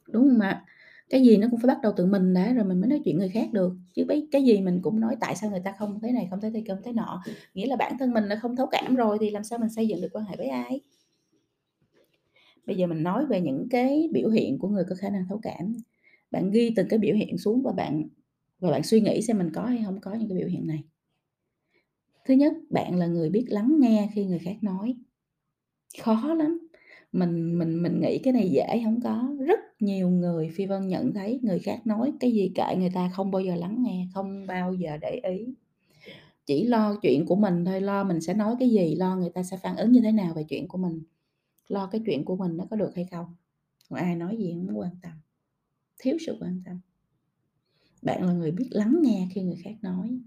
Đúng 0.07 0.29
không 0.29 0.39
ạ? 0.39 0.65
Cái 1.11 1.21
gì 1.21 1.37
nó 1.37 1.47
cũng 1.51 1.59
phải 1.59 1.67
bắt 1.67 1.77
đầu 1.83 1.93
từ 1.97 2.05
mình 2.05 2.33
đã, 2.33 2.53
rồi 2.53 2.65
mình 2.65 2.81
mới 2.81 2.89
nói 2.89 3.01
chuyện 3.05 3.17
người 3.17 3.29
khác 3.29 3.53
được. 3.53 3.73
Chứ 3.93 4.05
mấy 4.07 4.27
cái 4.31 4.43
gì 4.43 4.61
mình 4.61 4.79
cũng 4.81 4.99
nói 4.99 5.15
tại 5.19 5.35
sao 5.35 5.49
người 5.49 5.61
ta 5.63 5.73
không 5.79 5.99
thế 6.01 6.11
này, 6.11 6.27
không 6.29 6.41
thế 6.41 6.49
này 6.49 6.63
không 6.67 6.77
thế 6.83 6.91
nọ. 6.91 7.23
Nghĩa 7.53 7.67
là 7.67 7.75
bản 7.75 7.97
thân 7.99 8.13
mình 8.13 8.29
đã 8.29 8.35
không 8.35 8.55
thấu 8.55 8.67
cảm 8.67 8.95
rồi 8.95 9.17
thì 9.21 9.29
làm 9.29 9.43
sao 9.43 9.59
mình 9.59 9.69
xây 9.69 9.87
dựng 9.87 10.01
được 10.01 10.07
quan 10.13 10.25
hệ 10.25 10.35
với 10.37 10.47
ai? 10.47 10.81
Bây 12.65 12.75
giờ 12.75 12.87
mình 12.87 13.03
nói 13.03 13.25
về 13.25 13.41
những 13.41 13.67
cái 13.69 14.09
biểu 14.11 14.29
hiện 14.29 14.59
của 14.59 14.67
người 14.67 14.83
có 14.89 14.95
khả 14.95 15.09
năng 15.09 15.25
thấu 15.29 15.39
cảm. 15.43 15.75
Bạn 16.31 16.51
ghi 16.51 16.73
từng 16.75 16.87
cái 16.89 16.99
biểu 16.99 17.15
hiện 17.15 17.37
xuống 17.37 17.61
và 17.61 17.71
bạn 17.71 18.03
và 18.59 18.71
bạn 18.71 18.83
suy 18.83 19.01
nghĩ 19.01 19.21
xem 19.21 19.37
mình 19.37 19.49
có 19.53 19.65
hay 19.65 19.81
không 19.85 19.99
có 20.01 20.13
những 20.13 20.29
cái 20.29 20.37
biểu 20.37 20.47
hiện 20.47 20.67
này. 20.67 20.83
Thứ 22.25 22.33
nhất, 22.33 22.53
bạn 22.69 22.95
là 22.95 23.07
người 23.07 23.29
biết 23.29 23.45
lắng 23.47 23.75
nghe 23.79 24.09
khi 24.13 24.25
người 24.25 24.39
khác 24.39 24.55
nói. 24.61 24.95
Khó 26.01 26.33
lắm 26.33 26.70
mình 27.11 27.59
mình 27.59 27.83
mình 27.83 27.99
nghĩ 27.99 28.19
cái 28.23 28.33
này 28.33 28.49
dễ 28.49 28.81
không 28.83 29.01
có. 29.01 29.35
Rất 29.39 29.59
nhiều 29.79 30.09
người, 30.09 30.49
phi 30.55 30.65
vân 30.65 30.87
nhận 30.87 31.13
thấy 31.13 31.39
người 31.43 31.59
khác 31.59 31.87
nói 31.87 32.13
cái 32.19 32.31
gì 32.31 32.51
kệ 32.55 32.75
người 32.77 32.91
ta 32.93 33.09
không 33.13 33.31
bao 33.31 33.41
giờ 33.41 33.55
lắng 33.55 33.83
nghe, 33.83 34.07
không 34.13 34.47
bao 34.47 34.73
giờ 34.73 34.97
để 35.01 35.21
ý. 35.23 35.53
Chỉ 36.45 36.67
lo 36.67 36.95
chuyện 37.01 37.25
của 37.25 37.35
mình 37.35 37.65
thôi, 37.65 37.81
lo 37.81 38.03
mình 38.03 38.21
sẽ 38.21 38.33
nói 38.33 38.55
cái 38.59 38.69
gì, 38.69 38.95
lo 38.95 39.15
người 39.15 39.29
ta 39.29 39.43
sẽ 39.43 39.57
phản 39.57 39.75
ứng 39.75 39.91
như 39.91 40.01
thế 40.01 40.11
nào 40.11 40.33
về 40.33 40.43
chuyện 40.49 40.67
của 40.67 40.77
mình. 40.77 41.03
Lo 41.67 41.87
cái 41.87 42.01
chuyện 42.05 42.25
của 42.25 42.35
mình 42.35 42.57
nó 42.57 42.65
có 42.69 42.75
được 42.75 42.95
hay 42.95 43.05
không? 43.11 43.35
Còn 43.89 43.99
ai 43.99 44.15
nói 44.15 44.37
gì 44.37 44.53
cũng 44.53 44.79
quan 44.79 44.91
tâm. 45.01 45.11
Thiếu 45.99 46.17
sự 46.25 46.37
quan 46.39 46.61
tâm. 46.65 46.79
Bạn 48.01 48.25
là 48.25 48.33
người 48.33 48.51
biết 48.51 48.67
lắng 48.71 48.99
nghe 49.01 49.27
khi 49.33 49.41
người 49.41 49.57
khác 49.63 49.75
nói. 49.81 50.19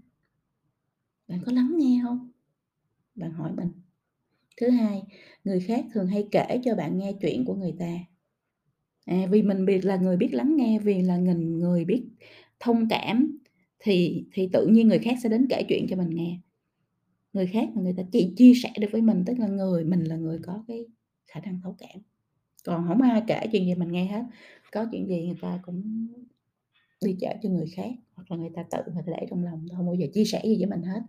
Bạn 1.27 1.39
có 1.45 1.51
lắng 1.51 1.75
nghe 1.77 2.01
không? 2.03 2.31
Bạn 3.15 3.31
hỏi 3.31 3.51
mình 3.55 3.71
thứ 4.57 4.69
hai 4.69 5.03
người 5.43 5.59
khác 5.59 5.85
thường 5.93 6.07
hay 6.07 6.27
kể 6.31 6.59
cho 6.63 6.75
bạn 6.75 6.97
nghe 6.97 7.13
chuyện 7.21 7.45
của 7.45 7.55
người 7.55 7.73
ta. 7.79 7.99
À, 9.05 9.27
vì 9.29 9.41
mình 9.41 9.65
biết 9.65 9.85
là 9.85 9.95
người 9.95 10.17
biết 10.17 10.29
lắng 10.33 10.55
nghe 10.55 10.79
vì 10.79 11.01
là 11.01 11.17
nghìn 11.17 11.59
người 11.59 11.85
biết 11.85 12.03
thông 12.59 12.89
cảm 12.89 13.37
thì 13.79 14.25
thì 14.33 14.49
tự 14.53 14.67
nhiên 14.67 14.87
người 14.87 14.99
khác 14.99 15.15
sẽ 15.23 15.29
đến 15.29 15.47
kể 15.49 15.63
chuyện 15.69 15.85
cho 15.89 15.95
mình 15.95 16.09
nghe. 16.09 16.39
Người 17.33 17.47
khác 17.47 17.69
mà 17.75 17.81
người 17.81 17.93
ta 17.97 18.03
chỉ 18.11 18.33
chia 18.37 18.53
sẻ 18.63 18.73
được 18.79 18.87
với 18.91 19.01
mình 19.01 19.23
tức 19.25 19.39
là 19.39 19.47
người 19.47 19.83
mình 19.83 20.03
là 20.03 20.15
người 20.15 20.39
có 20.43 20.63
cái 20.67 20.85
khả 21.27 21.39
năng 21.39 21.59
thấu 21.63 21.75
cảm. 21.79 22.01
Còn 22.65 22.85
không 22.87 23.01
ai 23.01 23.21
kể 23.27 23.39
chuyện 23.51 23.65
gì 23.65 23.75
mình 23.75 23.91
nghe 23.91 24.05
hết. 24.05 24.23
Có 24.71 24.85
chuyện 24.91 25.07
gì 25.07 25.25
người 25.25 25.37
ta 25.41 25.59
cũng 25.65 26.07
đi 27.05 27.15
chở 27.19 27.33
cho 27.43 27.49
người 27.49 27.67
khác 27.75 27.91
hoặc 28.13 28.31
là 28.31 28.37
người 28.37 28.51
ta 28.55 28.63
tự 28.71 28.93
người 28.93 29.03
ta 29.07 29.13
để 29.19 29.27
trong 29.29 29.43
lòng 29.43 29.65
không 29.75 29.85
bao 29.85 29.95
giờ 29.95 30.07
chia 30.13 30.25
sẻ 30.25 30.41
gì 30.43 30.57
với 30.57 30.65
mình 30.65 30.81
hết. 30.81 31.01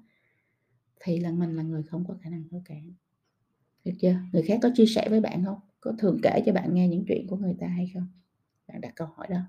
Thì 1.00 1.20
là 1.20 1.32
mình 1.32 1.56
là 1.56 1.62
người 1.62 1.82
không 1.82 2.04
có 2.08 2.14
khả 2.22 2.30
năng 2.30 2.44
thấu 2.50 2.62
cảm 2.64 2.94
được 3.86 3.92
chưa? 4.00 4.14
Người 4.32 4.42
khác 4.42 4.58
có 4.62 4.70
chia 4.74 4.86
sẻ 4.86 5.08
với 5.10 5.20
bạn 5.20 5.44
không? 5.44 5.58
Có 5.80 5.92
thường 5.98 6.18
kể 6.22 6.42
cho 6.46 6.52
bạn 6.52 6.74
nghe 6.74 6.88
những 6.88 7.04
chuyện 7.08 7.26
của 7.26 7.36
người 7.36 7.56
ta 7.60 7.66
hay 7.66 7.90
không? 7.94 8.06
Bạn 8.68 8.80
đặt 8.80 8.92
câu 8.96 9.08
hỏi 9.16 9.26
đó. 9.30 9.40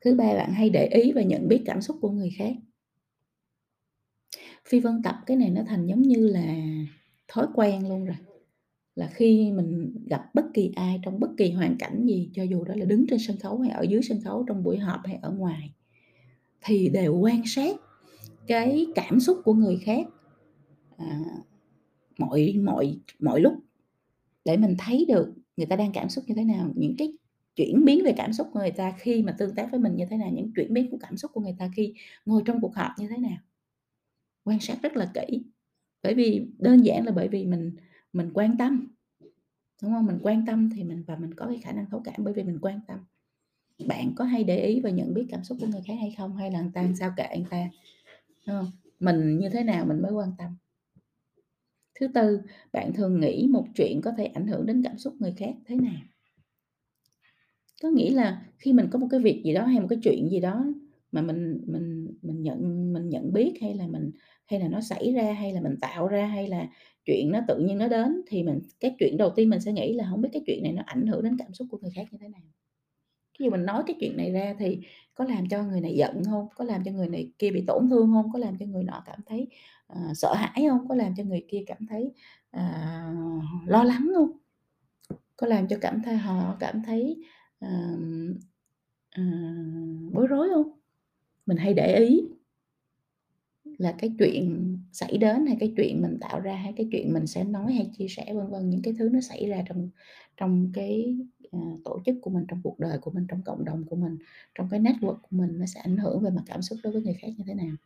Thứ 0.00 0.14
ba 0.14 0.34
bạn 0.34 0.52
hay 0.52 0.70
để 0.70 0.86
ý 0.86 1.12
và 1.12 1.22
nhận 1.22 1.48
biết 1.48 1.62
cảm 1.66 1.80
xúc 1.80 1.96
của 2.00 2.10
người 2.10 2.30
khác. 2.38 2.52
Phi 4.68 4.80
vân 4.80 5.02
tập 5.02 5.16
cái 5.26 5.36
này 5.36 5.50
nó 5.50 5.62
thành 5.66 5.86
giống 5.86 6.02
như 6.02 6.26
là 6.26 6.56
thói 7.28 7.46
quen 7.54 7.88
luôn 7.88 8.04
rồi. 8.04 8.16
Là 8.94 9.10
khi 9.14 9.52
mình 9.52 9.94
gặp 10.06 10.34
bất 10.34 10.44
kỳ 10.54 10.72
ai 10.76 11.00
trong 11.02 11.20
bất 11.20 11.30
kỳ 11.36 11.50
hoàn 11.50 11.76
cảnh 11.78 12.06
gì 12.06 12.30
cho 12.34 12.42
dù 12.42 12.64
đó 12.64 12.74
là 12.76 12.84
đứng 12.84 13.06
trên 13.10 13.18
sân 13.18 13.36
khấu 13.38 13.58
hay 13.58 13.70
ở 13.70 13.82
dưới 13.82 14.02
sân 14.02 14.20
khấu 14.24 14.44
trong 14.48 14.62
buổi 14.62 14.78
họp 14.78 15.00
hay 15.04 15.18
ở 15.22 15.30
ngoài 15.30 15.72
thì 16.64 16.88
đều 16.88 17.18
quan 17.18 17.42
sát 17.46 17.76
cái 18.46 18.86
cảm 18.94 19.20
xúc 19.20 19.38
của 19.44 19.54
người 19.54 19.76
khác. 19.76 20.06
À, 20.96 21.20
mọi 22.26 22.54
mọi 22.62 22.98
mọi 23.18 23.40
lúc 23.40 23.54
để 24.44 24.56
mình 24.56 24.74
thấy 24.78 25.04
được 25.08 25.34
người 25.56 25.66
ta 25.66 25.76
đang 25.76 25.92
cảm 25.92 26.08
xúc 26.08 26.24
như 26.26 26.34
thế 26.34 26.44
nào, 26.44 26.70
những 26.74 26.94
cái 26.98 27.12
chuyển 27.56 27.84
biến 27.84 28.04
về 28.04 28.14
cảm 28.16 28.32
xúc 28.32 28.48
của 28.52 28.60
người 28.60 28.70
ta 28.70 28.92
khi 28.98 29.22
mà 29.22 29.32
tương 29.38 29.54
tác 29.54 29.70
với 29.70 29.80
mình 29.80 29.96
như 29.96 30.06
thế 30.10 30.16
nào, 30.16 30.30
những 30.32 30.52
chuyển 30.56 30.74
biến 30.74 30.90
của 30.90 30.98
cảm 31.00 31.16
xúc 31.16 31.30
của 31.34 31.40
người 31.40 31.56
ta 31.58 31.70
khi 31.76 31.94
ngồi 32.26 32.42
trong 32.44 32.60
cuộc 32.60 32.74
họp 32.74 32.90
như 32.98 33.08
thế 33.08 33.16
nào. 33.16 33.38
Quan 34.44 34.60
sát 34.60 34.82
rất 34.82 34.96
là 34.96 35.10
kỹ, 35.14 35.42
bởi 36.02 36.14
vì 36.14 36.46
đơn 36.58 36.84
giản 36.84 37.06
là 37.06 37.12
bởi 37.12 37.28
vì 37.28 37.46
mình 37.46 37.72
mình 38.12 38.30
quan 38.34 38.56
tâm, 38.58 38.88
đúng 39.82 39.92
không? 39.92 40.06
Mình 40.06 40.18
quan 40.22 40.46
tâm 40.46 40.70
thì 40.76 40.84
mình, 40.84 41.04
và 41.06 41.16
mình 41.16 41.34
có 41.34 41.46
cái 41.46 41.58
khả 41.58 41.72
năng 41.72 41.86
thấu 41.90 42.02
cảm 42.04 42.14
bởi 42.18 42.34
vì 42.34 42.42
mình 42.42 42.58
quan 42.62 42.80
tâm. 42.88 42.98
Bạn 43.86 44.12
có 44.16 44.24
hay 44.24 44.44
để 44.44 44.66
ý 44.66 44.80
và 44.80 44.90
nhận 44.90 45.14
biết 45.14 45.26
cảm 45.28 45.44
xúc 45.44 45.58
của 45.60 45.66
người 45.66 45.82
khác 45.86 45.94
hay 46.00 46.14
không? 46.18 46.36
Hay 46.36 46.50
là 46.50 46.60
người 46.60 46.70
ta 46.74 46.88
sao 46.98 47.12
kệ 47.16 47.36
người 47.36 47.46
ta? 47.50 47.70
Đúng 48.46 48.56
không? 48.56 48.70
mình 49.00 49.38
như 49.38 49.48
thế 49.48 49.64
nào 49.64 49.84
mình 49.84 50.02
mới 50.02 50.12
quan 50.12 50.32
tâm? 50.38 50.56
Thứ 52.00 52.08
tư, 52.14 52.40
bạn 52.72 52.92
thường 52.92 53.20
nghĩ 53.20 53.46
một 53.50 53.64
chuyện 53.74 54.00
có 54.00 54.12
thể 54.18 54.24
ảnh 54.24 54.46
hưởng 54.46 54.66
đến 54.66 54.82
cảm 54.84 54.98
xúc 54.98 55.14
người 55.18 55.32
khác 55.36 55.54
thế 55.66 55.76
nào? 55.76 56.00
Có 57.82 57.88
nghĩa 57.90 58.10
là 58.10 58.42
khi 58.58 58.72
mình 58.72 58.86
có 58.92 58.98
một 58.98 59.06
cái 59.10 59.20
việc 59.20 59.42
gì 59.44 59.54
đó 59.54 59.64
hay 59.64 59.80
một 59.80 59.86
cái 59.90 59.98
chuyện 60.02 60.28
gì 60.30 60.40
đó 60.40 60.64
mà 61.12 61.22
mình 61.22 61.60
mình 61.66 62.06
mình 62.22 62.42
nhận 62.42 62.92
mình 62.92 63.08
nhận 63.08 63.32
biết 63.32 63.52
hay 63.60 63.74
là 63.74 63.86
mình 63.86 64.10
hay 64.46 64.60
là 64.60 64.68
nó 64.68 64.80
xảy 64.80 65.12
ra, 65.12 65.32
hay 65.32 65.52
là 65.52 65.60
mình 65.60 65.76
tạo 65.80 66.08
ra, 66.08 66.26
hay 66.26 66.48
là 66.48 66.68
chuyện 67.04 67.30
nó 67.32 67.40
tự 67.48 67.58
nhiên 67.58 67.78
nó 67.78 67.88
đến 67.88 68.22
thì 68.26 68.42
mình 68.42 68.58
cái 68.80 68.94
chuyện 68.98 69.16
đầu 69.16 69.30
tiên 69.36 69.50
mình 69.50 69.60
sẽ 69.60 69.72
nghĩ 69.72 69.92
là 69.94 70.06
không 70.10 70.20
biết 70.20 70.28
cái 70.32 70.42
chuyện 70.46 70.62
này 70.62 70.72
nó 70.72 70.82
ảnh 70.86 71.06
hưởng 71.06 71.22
đến 71.22 71.36
cảm 71.38 71.54
xúc 71.54 71.66
của 71.70 71.78
người 71.82 71.90
khác 71.96 72.04
như 72.12 72.18
thế 72.20 72.28
nào. 72.28 72.42
Ví 73.42 73.48
mình 73.48 73.66
nói 73.66 73.82
cái 73.86 73.96
chuyện 74.00 74.16
này 74.16 74.30
ra 74.32 74.54
thì 74.58 74.78
có 75.14 75.24
làm 75.24 75.48
cho 75.48 75.62
người 75.62 75.80
này 75.80 75.94
giận 75.96 76.24
hông? 76.24 76.48
Có 76.56 76.64
làm 76.64 76.84
cho 76.84 76.90
người 76.92 77.08
này 77.08 77.32
kia 77.38 77.50
bị 77.50 77.64
tổn 77.66 77.90
thương 77.90 78.08
hông? 78.08 78.32
Có 78.32 78.38
làm 78.38 78.58
cho 78.58 78.66
người 78.66 78.84
nọ 78.84 79.02
cảm 79.06 79.20
thấy, 79.26 79.48
ờ, 79.86 80.00
sợ 80.14 80.34
hãi 80.34 80.64
hông? 80.64 80.88
Có 80.88 80.94
làm 80.94 81.14
cho 81.16 81.24
người 81.24 81.44
kia 81.48 81.64
cảm 81.66 81.86
thấy, 81.90 82.12
à, 82.50 83.14
lo 83.66 83.84
lắng 83.84 84.12
hông? 84.16 84.30
Có 85.36 85.46
làm 85.46 85.68
cho 85.68 85.76
cảm 85.80 86.02
thấy 86.02 86.16
họ 86.16 86.56
cảm 86.60 86.82
thấy, 86.86 87.16
ờm, 87.60 88.34
ờ, 89.16 89.22
bối 90.12 90.26
rối 90.26 90.48
hông? 90.48 90.72
Mình 91.46 91.56
hay 91.56 91.74
để 91.74 91.98
ý 91.98 92.24
là 93.78 93.94
cái 93.98 94.10
chuyện 94.18 94.76
xảy 94.92 95.18
đến, 95.18 95.46
hay 95.46 95.56
cái 95.60 95.72
chuyện 95.76 96.02
mình 96.02 96.18
tạo 96.20 96.40
ra, 96.40 96.54
hay 96.54 96.72
cái 96.76 96.88
chuyện 96.92 97.12
mình 97.12 97.26
sẽ 97.26 97.44
nói 97.44 97.72
hay 97.72 97.90
chia 97.98 98.08
sẻ, 98.08 98.34
vân 98.34 98.46
vân, 98.50 98.70
những 98.70 98.82
cái 98.82 98.94
thứ 98.98 99.08
nó 99.12 99.20
xảy 99.20 99.48
ra 99.48 99.62
trong 99.68 99.88
trong 100.36 100.70
cái, 100.74 101.16
uh, 101.56 101.84
tổ 101.84 101.98
chức 102.06 102.16
của 102.22 102.30
mình, 102.30 102.44
trong 102.48 102.60
cuộc 102.64 102.78
đời 102.78 102.98
của 102.98 103.10
mình, 103.10 103.26
trong 103.28 103.42
cộng 103.42 103.64
đồng 103.64 103.84
của 103.84 103.96
mình, 103.96 104.18
trong 104.54 104.68
cái 104.70 104.80
network 104.80 105.16
của 105.16 105.28
mình 105.36 105.58
nó 105.58 105.66
sẽ 105.66 105.80
ảnh 105.80 105.96
hưởng 105.96 106.20
về 106.20 106.30
mặt 106.30 106.42
cảm 106.46 106.62
xúc 106.62 106.78
đối 106.82 106.92
với 106.92 107.02
người 107.02 107.14
khác 107.14 107.28
như 107.36 107.44
thế 107.46 107.54
nào. 107.54 107.76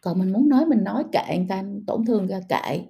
Còn 0.00 0.18
mình 0.18 0.32
muốn 0.32 0.48
nói 0.48 0.66
mình 0.66 0.84
nói 0.84 1.04
kệ 1.12 1.36
người 1.36 1.46
ta, 1.48 1.64
tổn 1.86 2.04
thương 2.06 2.26
ra 2.26 2.40
kệ, 2.48 2.84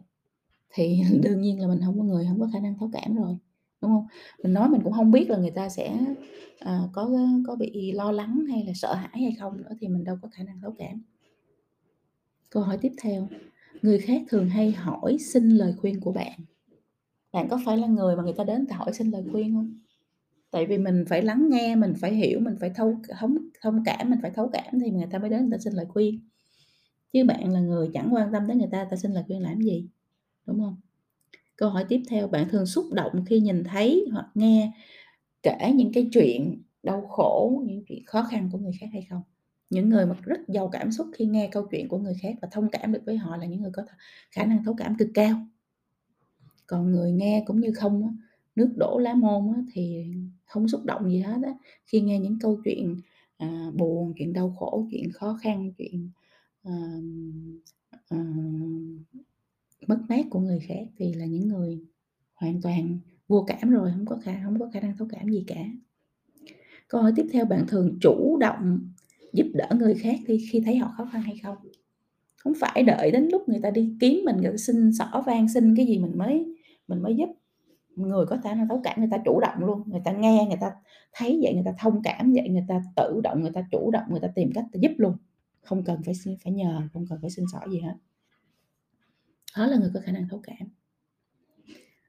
thì 0.74 1.02
đương 1.22 1.40
nhiên 1.40 1.60
là 1.60 1.66
mình 1.68 1.80
không 1.84 1.98
có 1.98 2.04
người 2.04 2.26
không 2.28 2.40
có 2.40 2.48
khả 2.52 2.60
năng 2.60 2.78
thấu 2.78 2.90
cảm 2.92 3.16
rồi, 3.16 3.36
đúng 3.80 3.90
không? 3.90 4.06
Mình 4.42 4.52
nói 4.52 4.68
mình 4.68 4.80
cũng 4.84 4.92
không 4.92 5.10
biết 5.10 5.30
là 5.30 5.36
người 5.38 5.50
ta 5.50 5.68
sẽ, 5.68 5.98
uh, 6.64 6.90
có 6.92 7.10
có 7.46 7.56
bị 7.56 7.92
lo 7.92 8.12
lắng 8.12 8.44
hay 8.50 8.64
là 8.66 8.72
sợ 8.74 8.94
hãi 8.94 9.22
hay 9.22 9.36
không 9.40 9.56
nữa 9.56 9.70
thì 9.80 9.88
mình 9.88 10.04
đâu 10.04 10.18
có 10.22 10.28
khả 10.32 10.44
năng 10.44 10.60
thấu 10.60 10.74
cảm. 10.78 11.02
Câu 12.52 12.62
hỏi 12.62 12.78
tiếp 12.80 12.92
theo, 13.02 13.28
người 13.82 13.98
khác 13.98 14.22
thường 14.28 14.48
hay 14.48 14.72
hỏi 14.72 15.16
xin 15.18 15.48
lời 15.50 15.74
khuyên 15.78 16.00
của 16.00 16.12
bạn. 16.12 16.40
Bạn 17.32 17.48
có 17.48 17.60
phải 17.64 17.78
là 17.78 17.86
người 17.86 18.16
mà 18.16 18.22
người 18.22 18.32
ta 18.36 18.44
đến 18.44 18.66
ta 18.66 18.76
hỏi 18.76 18.92
xin 18.92 19.10
lời 19.10 19.24
khuyên 19.32 19.54
không 19.54 19.78
Tại 20.50 20.66
vì 20.66 20.78
mình 20.78 21.04
phải 21.08 21.22
lắng 21.22 21.48
nghe, 21.50 21.76
mình 21.76 21.94
phải 22.00 22.14
hiểu, 22.14 22.40
mình 22.40 22.56
phải 22.60 22.70
thấu 22.74 22.96
thông 23.18 23.38
thông 23.60 23.82
cảm, 23.84 24.10
mình 24.10 24.18
phải 24.22 24.30
thấu 24.30 24.50
cảm 24.52 24.80
thì 24.80 24.90
người 24.90 25.06
ta 25.10 25.18
mới 25.18 25.30
đến 25.30 25.40
người 25.40 25.50
ta 25.52 25.58
xin 25.58 25.72
lời 25.72 25.86
khuyên. 25.88 26.20
Chứ 27.12 27.24
bạn 27.24 27.52
là 27.52 27.60
người 27.60 27.90
chẳng 27.94 28.14
quan 28.14 28.32
tâm 28.32 28.42
tới 28.46 28.56
người 28.56 28.68
ta, 28.72 28.86
ta 28.90 28.96
xin 28.96 29.12
lời 29.12 29.24
khuyên 29.26 29.42
làm 29.42 29.60
gì, 29.60 29.88
đúng 30.46 30.60
không 30.60 30.76
Câu 31.56 31.70
hỏi 31.70 31.84
tiếp 31.88 32.02
theo, 32.08 32.28
bạn 32.28 32.48
thường 32.50 32.66
xúc 32.66 32.84
động 32.92 33.24
khi 33.26 33.40
nhìn 33.40 33.64
thấy 33.64 34.06
hoặc 34.12 34.26
nghe 34.34 34.72
kể 35.42 35.72
những 35.74 35.92
cái 35.92 36.08
chuyện 36.12 36.62
đau 36.82 37.06
khổ, 37.06 37.62
những 37.66 37.84
chuyện 37.88 38.04
khó 38.06 38.22
khăn 38.22 38.48
của 38.52 38.58
người 38.58 38.72
khác 38.80 38.86
hay 38.92 39.06
không? 39.10 39.22
Những 39.72 39.88
người 39.88 40.06
mà 40.06 40.14
rất 40.22 40.40
giàu 40.48 40.68
cảm 40.68 40.92
xúc 40.92 41.06
khi 41.12 41.26
nghe 41.26 41.48
câu 41.52 41.66
chuyện 41.70 41.88
của 41.88 41.98
người 41.98 42.14
khác 42.22 42.34
và 42.42 42.48
thông 42.50 42.68
cảm 42.70 42.92
được 42.92 43.02
với 43.06 43.16
họ 43.16 43.36
là 43.36 43.46
những 43.46 43.62
người 43.62 43.70
có 43.74 43.82
khả 44.30 44.44
năng 44.44 44.64
thấu 44.64 44.74
cảm 44.78 44.96
cực 44.98 45.08
cao. 45.14 45.46
Còn 46.66 46.92
người 46.92 47.12
nghe 47.12 47.42
cũng 47.46 47.60
như 47.60 47.72
không 47.72 48.16
nước 48.56 48.68
đổ 48.76 48.98
lá 48.98 49.14
môn 49.14 49.66
thì 49.72 50.04
không 50.44 50.68
xúc 50.68 50.84
động 50.84 51.10
gì 51.10 51.18
hết 51.18 51.38
á, 51.42 51.54
khi 51.86 52.00
nghe 52.00 52.18
những 52.18 52.38
câu 52.40 52.60
chuyện, 52.64 52.96
à, 53.36 53.70
buồn, 53.74 54.12
chuyện 54.16 54.32
đau 54.32 54.50
khổ, 54.50 54.86
chuyện 54.90 55.12
khó 55.12 55.38
khăn, 55.42 55.72
chuyện, 55.78 56.10
ờ, 56.62 58.16
mất 59.86 59.98
mát 60.08 60.26
của 60.30 60.40
người 60.40 60.60
khác 60.60 60.86
thì 60.96 61.12
là 61.14 61.26
những 61.26 61.48
người 61.48 61.80
hoàn 62.34 62.60
toàn 62.62 62.98
vô 63.28 63.44
cảm 63.46 63.70
rồi, 63.70 63.92
không 63.96 64.06
có 64.06 64.16
khả 64.22 64.42
không 64.44 64.58
có 64.58 64.70
khả 64.72 64.80
năng 64.80 64.96
thấu 64.96 65.08
cảm 65.10 65.28
gì 65.28 65.44
cả. 65.46 65.64
Câu 66.88 67.02
hỏi 67.02 67.12
tiếp 67.16 67.26
theo, 67.32 67.44
bạn 67.44 67.64
thường 67.68 67.98
chủ 68.00 68.38
động 68.40 68.92
giúp 69.32 69.46
đỡ 69.54 69.68
người 69.78 69.94
khác 69.94 70.18
khi 70.26 70.46
khi 70.50 70.62
thấy 70.64 70.76
họ 70.76 70.94
khó 70.96 71.04
khăn 71.12 71.22
hay 71.22 71.36
không? 71.42 71.56
không 72.42 72.52
phải 72.60 72.82
đợi 72.82 73.10
đến 73.10 73.28
lúc 73.32 73.48
người 73.48 73.60
ta 73.62 73.70
đi 73.70 73.96
kiếm 74.00 74.20
mình, 74.24 74.36
người 74.36 74.50
ta 74.50 74.56
xin 74.56 74.92
xỏ 74.92 75.22
van 75.26 75.48
xin 75.48 75.76
cái 75.76 75.86
gì 75.86 75.98
mình 75.98 76.18
mới 76.18 76.46
mình 76.88 77.02
mới 77.02 77.14
giúp. 77.16 77.28
Người 77.96 78.26
có 78.26 78.38
khả 78.44 78.54
năng 78.54 78.68
thấu 78.68 78.80
cảm 78.84 79.00
người 79.00 79.08
ta 79.10 79.18
chủ 79.24 79.40
động 79.40 79.58
luôn, 79.58 79.82
người 79.86 80.00
ta 80.04 80.12
nghe, 80.12 80.46
người 80.48 80.58
ta 80.60 80.72
thấy 81.12 81.40
vậy, 81.42 81.54
người 81.54 81.62
ta 81.66 81.72
thông 81.78 82.02
cảm 82.02 82.32
vậy, 82.32 82.48
người 82.48 82.64
ta 82.68 82.82
tự 82.96 83.20
động, 83.24 83.40
người 83.40 83.50
ta 83.50 83.64
chủ 83.70 83.90
động, 83.90 84.04
người 84.10 84.20
ta 84.20 84.28
tìm 84.34 84.50
cách 84.54 84.64
ta 84.72 84.78
giúp 84.82 84.92
luôn, 84.96 85.16
không 85.60 85.84
cần 85.84 86.02
phải 86.04 86.14
xin 86.14 86.36
phải 86.44 86.52
nhờ, 86.52 86.82
không 86.92 87.06
cần 87.08 87.18
phải 87.20 87.30
xin 87.30 87.44
xỏ 87.52 87.60
gì 87.70 87.80
hết. 87.80 87.94
Đó 89.56 89.66
là 89.66 89.76
người 89.78 89.90
có 89.94 90.00
khả 90.00 90.12
năng 90.12 90.28
thấu 90.28 90.40
cảm. 90.42 90.68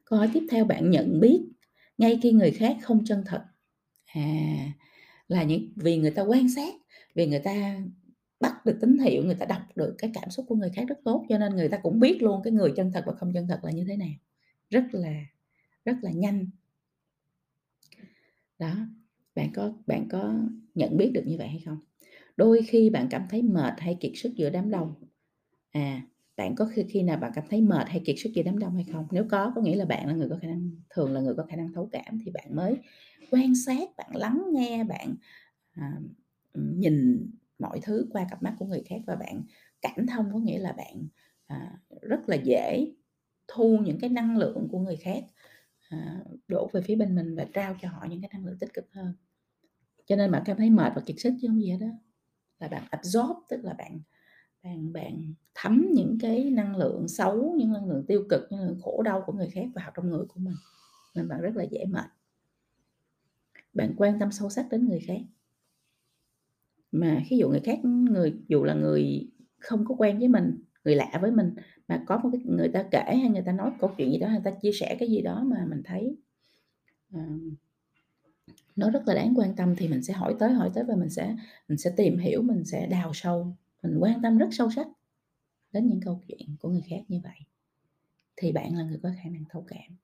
Câu 0.06 0.20
hỏi 0.20 0.30
tiếp 0.34 0.44
theo, 0.52 0.66
bạn 0.66 0.92
nhận 0.92 1.20
biết 1.20 1.42
ngay 1.98 2.20
khi 2.22 2.32
người 2.32 2.52
khác 2.52 2.78
không 2.82 3.06
chân 3.06 3.24
thật. 3.26 3.44
À, 4.06 4.72
là 5.28 5.44
những 5.44 5.70
vì 5.76 5.98
người 5.98 6.12
ta 6.12 6.22
quan 6.22 6.50
sát, 6.50 6.74
vì 7.16 7.28
người 7.28 7.40
ta 7.40 7.82
bắt 8.40 8.66
được 8.66 8.78
tín 8.82 8.98
hiệu, 9.00 9.24
người 9.26 9.36
ta 9.36 9.46
đọc 9.46 9.62
được 9.76 9.96
cái 9.98 10.12
cảm 10.14 10.30
xúc 10.30 10.46
của 10.50 10.56
người 10.56 10.70
khác 10.76 10.84
rất 10.88 11.00
tốt, 11.06 11.26
cho 11.30 11.38
nên 11.38 11.56
người 11.56 11.70
ta 11.70 11.78
cũng 11.84 12.00
biết 12.00 12.22
luôn 12.22 12.42
cái 12.44 12.54
người 12.54 12.74
chân 12.76 12.92
thật 12.92 13.04
và 13.08 13.14
không 13.14 13.34
chân 13.34 13.48
thật 13.48 13.60
là 13.64 13.72
như 13.72 13.86
thế 13.88 13.98
nào, 13.98 14.14
rất 14.70 14.84
là 14.92 15.14
rất 15.86 15.96
là 16.02 16.12
nhanh. 16.12 16.48
Đó, 18.60 18.76
bạn 19.36 19.50
có 19.56 19.74
bạn 19.88 20.08
có 20.12 20.34
nhận 20.76 20.98
biết 20.98 21.12
được 21.14 21.24
như 21.26 21.38
vậy 21.38 21.48
hay 21.48 21.60
không? 21.66 21.78
Đôi 22.38 22.62
khi 22.68 22.90
bạn 22.90 23.08
cảm 23.12 23.28
thấy 23.30 23.42
mệt 23.42 23.74
hay 23.78 23.98
kiệt 24.00 24.12
sức 24.16 24.34
giữa 24.36 24.50
đám 24.50 24.72
đông. 24.72 24.94
À, 25.72 26.02
bạn 26.38 26.56
có 26.56 26.66
khi 26.66 26.86
khi 26.90 27.04
nào 27.04 27.18
bạn 27.18 27.32
cảm 27.36 27.46
thấy 27.50 27.62
mệt 27.62 27.90
hay 27.90 28.02
kiệt 28.06 28.16
sức 28.20 28.30
giữa 28.34 28.44
đám 28.44 28.60
đông 28.60 28.76
hay 28.76 28.86
không? 28.92 29.08
Nếu 29.12 29.26
có, 29.30 29.52
có 29.56 29.62
nghĩa 29.62 29.76
là 29.76 29.86
bạn 29.86 30.08
là 30.08 30.14
người 30.14 30.30
có 30.30 30.38
khả 30.42 30.48
năng 30.48 30.72
thường 30.90 31.14
là 31.14 31.22
người 31.22 31.34
có 31.38 31.44
khả 31.50 31.56
năng 31.56 31.74
thấu 31.74 31.90
cảm 31.92 32.20
thì 32.26 32.32
bạn 32.32 32.56
mới 32.56 32.78
quan 33.32 33.56
sát, 33.56 33.90
bạn 33.98 34.16
lắng 34.16 34.44
nghe, 34.52 34.84
bạn, 34.84 35.16
à, 35.74 36.00
nhìn 36.54 37.28
mọi 37.60 37.80
thứ 37.84 38.08
qua 38.12 38.28
cặp 38.30 38.44
mắt 38.44 38.56
của 38.60 38.66
người 38.66 38.84
khác 38.86 39.02
và 39.08 39.16
bạn 39.16 39.44
cảm 39.82 40.08
thông, 40.08 40.34
có 40.34 40.40
nghĩa 40.40 40.60
là 40.60 40.72
bạn, 40.72 41.08
à, 41.46 41.80
rất 42.02 42.30
là 42.30 42.36
dễ 42.36 42.88
thu 43.48 43.78
những 43.78 44.00
cái 44.00 44.10
năng 44.10 44.38
lượng 44.38 44.68
của 44.72 44.80
người 44.80 44.96
khác, 44.96 45.24
à, 45.90 46.20
đổ 46.48 46.70
về 46.74 46.82
phía 46.82 46.96
bên 46.96 47.16
mình 47.16 47.36
và 47.36 47.46
trao 47.54 47.76
cho 47.82 47.90
họ 47.90 48.06
những 48.10 48.22
cái 48.22 48.30
năng 48.34 48.46
lượng 48.46 48.58
tích 48.60 48.74
cực 48.74 48.94
hơn. 48.94 49.14
Cho 50.06 50.16
nên 50.16 50.32
bạn 50.32 50.44
cảm 50.46 50.58
thấy 50.58 50.70
mệt 50.70 50.92
và 50.96 51.02
kiệt 51.06 51.16
sức 51.20 51.34
chứ 51.42 51.48
không 51.48 51.62
gì 51.62 51.70
hết 51.70 51.78
đó 51.82 51.88
là 52.60 52.68
bạn 52.68 52.84
absorb, 52.90 53.38
tức 53.50 53.64
là 53.64 53.74
bạn 53.74 54.00
bạn 54.64 54.94
bạn 54.94 55.34
thấm 55.56 55.88
những 55.94 56.18
cái 56.22 56.50
năng 56.50 56.76
lượng 56.76 57.08
xấu, 57.08 57.54
những 57.58 57.74
năng 57.74 57.90
lượng 57.90 58.06
tiêu 58.08 58.26
cực, 58.30 58.48
những 58.50 58.60
năng 58.60 58.70
lượng 58.70 58.82
khổ 58.82 59.02
đau 59.02 59.24
của 59.26 59.34
người 59.34 59.50
khác 59.50 59.66
vào 59.76 59.92
trong 59.96 60.10
người 60.10 60.26
của 60.28 60.40
mình, 60.40 60.56
nên 61.16 61.28
bạn 61.28 61.42
rất 61.42 61.56
là 61.56 61.64
dễ 61.64 61.86
mệt. 61.86 62.06
Bạn 63.74 63.94
quan 63.98 64.20
tâm 64.20 64.32
sâu 64.32 64.50
sắc 64.50 64.70
đến 64.72 64.88
người 64.88 65.00
khác. 65.00 65.20
Mà 66.92 67.24
ví 67.30 67.38
dụ 67.38 67.50
người 67.50 67.60
khác 67.60 67.86
người 67.86 68.34
dù 68.48 68.64
là 68.64 68.74
người 68.74 69.30
không 69.60 69.86
có 69.86 69.96
quen 69.96 70.20
với 70.20 70.28
mình, 70.28 70.64
người 70.86 70.96
lạ 70.96 71.20
với 71.22 71.32
mình, 71.32 71.56
mà 71.88 72.04
có 72.08 72.18
một 72.18 72.30
cái 72.32 72.42
người 72.46 72.70
ta 72.70 72.84
kể 72.92 73.04
hay 73.06 73.30
người 73.30 73.44
ta 73.46 73.52
nói 73.52 73.72
câu 73.80 73.92
chuyện 73.98 74.12
gì 74.12 74.18
đó, 74.18 74.28
hay 74.28 74.42
người 74.42 74.52
ta 74.52 74.60
chia 74.60 74.72
sẻ 74.72 74.96
cái 75.00 75.10
gì 75.10 75.22
đó 75.22 75.44
mà 75.44 75.66
mình 75.70 75.82
thấy, 75.86 76.18
uh, 77.16 77.22
nó 78.76 78.90
rất 78.90 79.08
là 79.08 79.14
đáng 79.16 79.34
quan 79.38 79.56
tâm 79.56 79.76
thì 79.78 79.88
mình 79.88 80.04
sẽ 80.04 80.14
hỏi 80.14 80.36
tới, 80.40 80.54
hỏi 80.54 80.72
tới 80.74 80.84
và 80.84 80.96
mình 80.96 81.10
sẽ 81.10 81.36
mình 81.68 81.78
sẽ 81.78 81.94
tìm 81.98 82.18
hiểu, 82.18 82.42
mình 82.42 82.66
sẽ 82.66 82.88
đào 82.88 83.12
sâu, 83.14 83.56
mình 83.84 83.98
quan 84.00 84.22
tâm 84.22 84.38
rất 84.38 84.48
sâu 84.52 84.70
sắc 84.72 84.88
đến 85.72 85.88
những 85.88 86.00
câu 86.06 86.22
chuyện 86.28 86.56
của 86.60 86.70
người 86.70 86.84
khác 86.90 87.02
như 87.08 87.20
vậy. 87.24 87.40
Thì 88.36 88.52
bạn 88.52 88.76
là 88.76 88.84
người 88.84 89.00
có 89.04 89.10
khả 89.24 89.30
năng 89.30 89.44
thấu 89.50 89.66
cảm. 89.68 89.98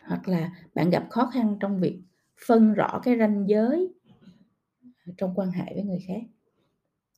Hoặc 0.00 0.28
là 0.28 0.52
bạn 0.74 0.90
gặp 0.90 1.06
khó 1.10 1.26
khăn 1.26 1.56
trong 1.60 1.80
việc 1.80 2.00
phân 2.46 2.74
rõ 2.74 3.00
cái 3.02 3.16
ranh 3.18 3.44
giới 3.48 3.94
trong 5.16 5.32
quan 5.34 5.50
hệ 5.50 5.74
với 5.74 5.82
người 5.82 6.04
khác, 6.06 6.20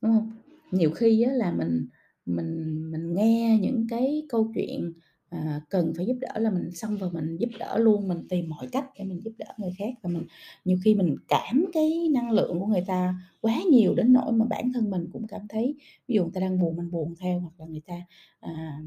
đúng 0.02 0.12
không? 0.12 0.32
Nhiều 0.70 0.90
khi 0.90 1.24
là 1.24 1.52
mình 1.52 1.86
mình 2.26 2.84
mình 2.92 3.14
nghe 3.14 3.58
những 3.62 3.86
cái 3.90 4.26
câu 4.28 4.52
chuyện, 4.54 4.92
à, 5.30 5.60
cần 5.68 5.92
phải 5.96 6.06
giúp 6.06 6.16
đỡ 6.20 6.38
là 6.38 6.50
mình 6.50 6.70
xong 6.74 6.96
rồi 6.96 7.10
mình 7.12 7.36
giúp 7.36 7.50
đỡ 7.58 7.78
luôn, 7.78 8.08
mình 8.08 8.28
tìm 8.28 8.48
mọi 8.48 8.66
cách 8.72 8.86
để 8.98 9.04
mình 9.04 9.20
giúp 9.24 9.32
đỡ 9.38 9.46
người 9.58 9.72
khác 9.78 9.94
và 10.02 10.10
mình 10.10 10.24
nhiều 10.64 10.78
khi 10.84 10.94
mình 10.94 11.16
cảm 11.28 11.64
cái 11.72 12.08
năng 12.12 12.30
lượng 12.30 12.60
của 12.60 12.66
người 12.66 12.84
ta 12.86 13.14
quá 13.40 13.54
nhiều 13.70 13.94
đến 13.94 14.12
nỗi 14.12 14.32
mà 14.32 14.44
bản 14.50 14.72
thân 14.74 14.90
mình 14.90 15.06
cũng 15.12 15.26
cảm 15.26 15.40
thấy 15.48 15.74
ví 16.08 16.14
dụ 16.14 16.22
người 16.22 16.32
ta 16.34 16.40
đang 16.40 16.58
buồn 16.60 16.76
mình 16.76 16.90
buồn 16.90 17.14
theo, 17.20 17.40
hoặc 17.40 17.52
là 17.58 17.66
người 17.66 17.80
ta, 17.86 17.94
à, 18.40 18.80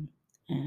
à, 0.45 0.57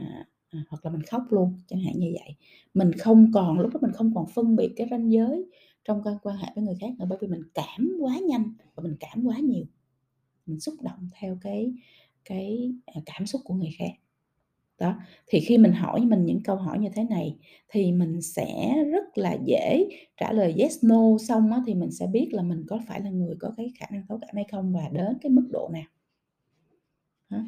à, 0.51 0.65
hoặc 0.69 0.85
là 0.85 0.91
mình 0.91 1.03
khóc 1.03 1.23
luôn, 1.31 1.55
chẳng 1.69 1.81
hạn 1.81 1.95
như 1.99 2.13
vậy. 2.21 2.35
Mình 2.75 2.93
không 2.93 3.31
còn 3.35 3.61
lúc 3.61 3.73
đó 3.75 3.79
mình 3.83 3.93
không 3.93 4.15
còn 4.15 4.27
phân 4.35 4.57
biệt 4.57 4.73
cái 4.77 4.87
ranh 4.91 5.13
giới 5.13 5.47
trong 5.85 6.03
quan 6.05 6.17
quan 6.23 6.37
hệ 6.37 6.47
với 6.55 6.65
người 6.65 6.77
khác 6.81 6.89
nữa, 6.99 7.07
bởi 7.09 7.19
vì 7.21 7.29
mình 7.29 7.43
cảm 7.55 7.93
quá 8.01 8.19
nhanh 8.29 8.53
và 8.75 8.83
mình 8.83 8.97
cảm 9.01 9.25
quá 9.25 9.39
nhiều. 9.39 9.65
Mình 10.47 10.61
xúc 10.61 10.75
động 10.83 11.09
theo 11.21 11.39
cái 11.43 11.75
cái, 12.25 12.73
à, 12.87 13.01
cảm 13.07 13.27
xúc 13.27 13.41
của 13.45 13.55
người 13.55 13.71
khác. 13.79 13.91
Đó, 14.79 14.95
thì 15.27 15.41
khi 15.41 15.59
mình 15.59 15.73
hỏi 15.73 16.01
mình 16.01 16.25
những 16.25 16.43
câu 16.43 16.57
hỏi 16.57 16.79
như 16.79 16.89
thế 16.95 17.05
này 17.05 17.37
thì 17.69 17.93
mình 17.93 18.23
sẽ 18.23 18.75
rất 18.93 19.19
là 19.19 19.37
dễ 19.45 19.89
trả 20.17 20.33
lời 20.33 20.55
yes, 20.59 20.85
no, 20.85 21.19
xong 21.29 21.53
á 21.53 21.63
thì 21.67 21.75
mình 21.75 21.91
sẽ 21.91 22.07
biết 22.07 22.29
là 22.33 22.43
mình 22.43 22.65
có 22.69 22.81
phải 22.89 23.01
là 23.01 23.11
người 23.11 23.35
có 23.41 23.53
cái 23.57 23.73
khả 23.79 23.87
năng 23.91 24.03
thấu 24.09 24.19
cảm 24.21 24.31
hay 24.35 24.45
không 24.53 24.73
và 24.73 24.89
đến 24.93 25.19
cái 25.21 25.31
mức 25.31 25.49
độ 25.51 25.69
nào. 25.73 25.85
Đó, 27.31 27.39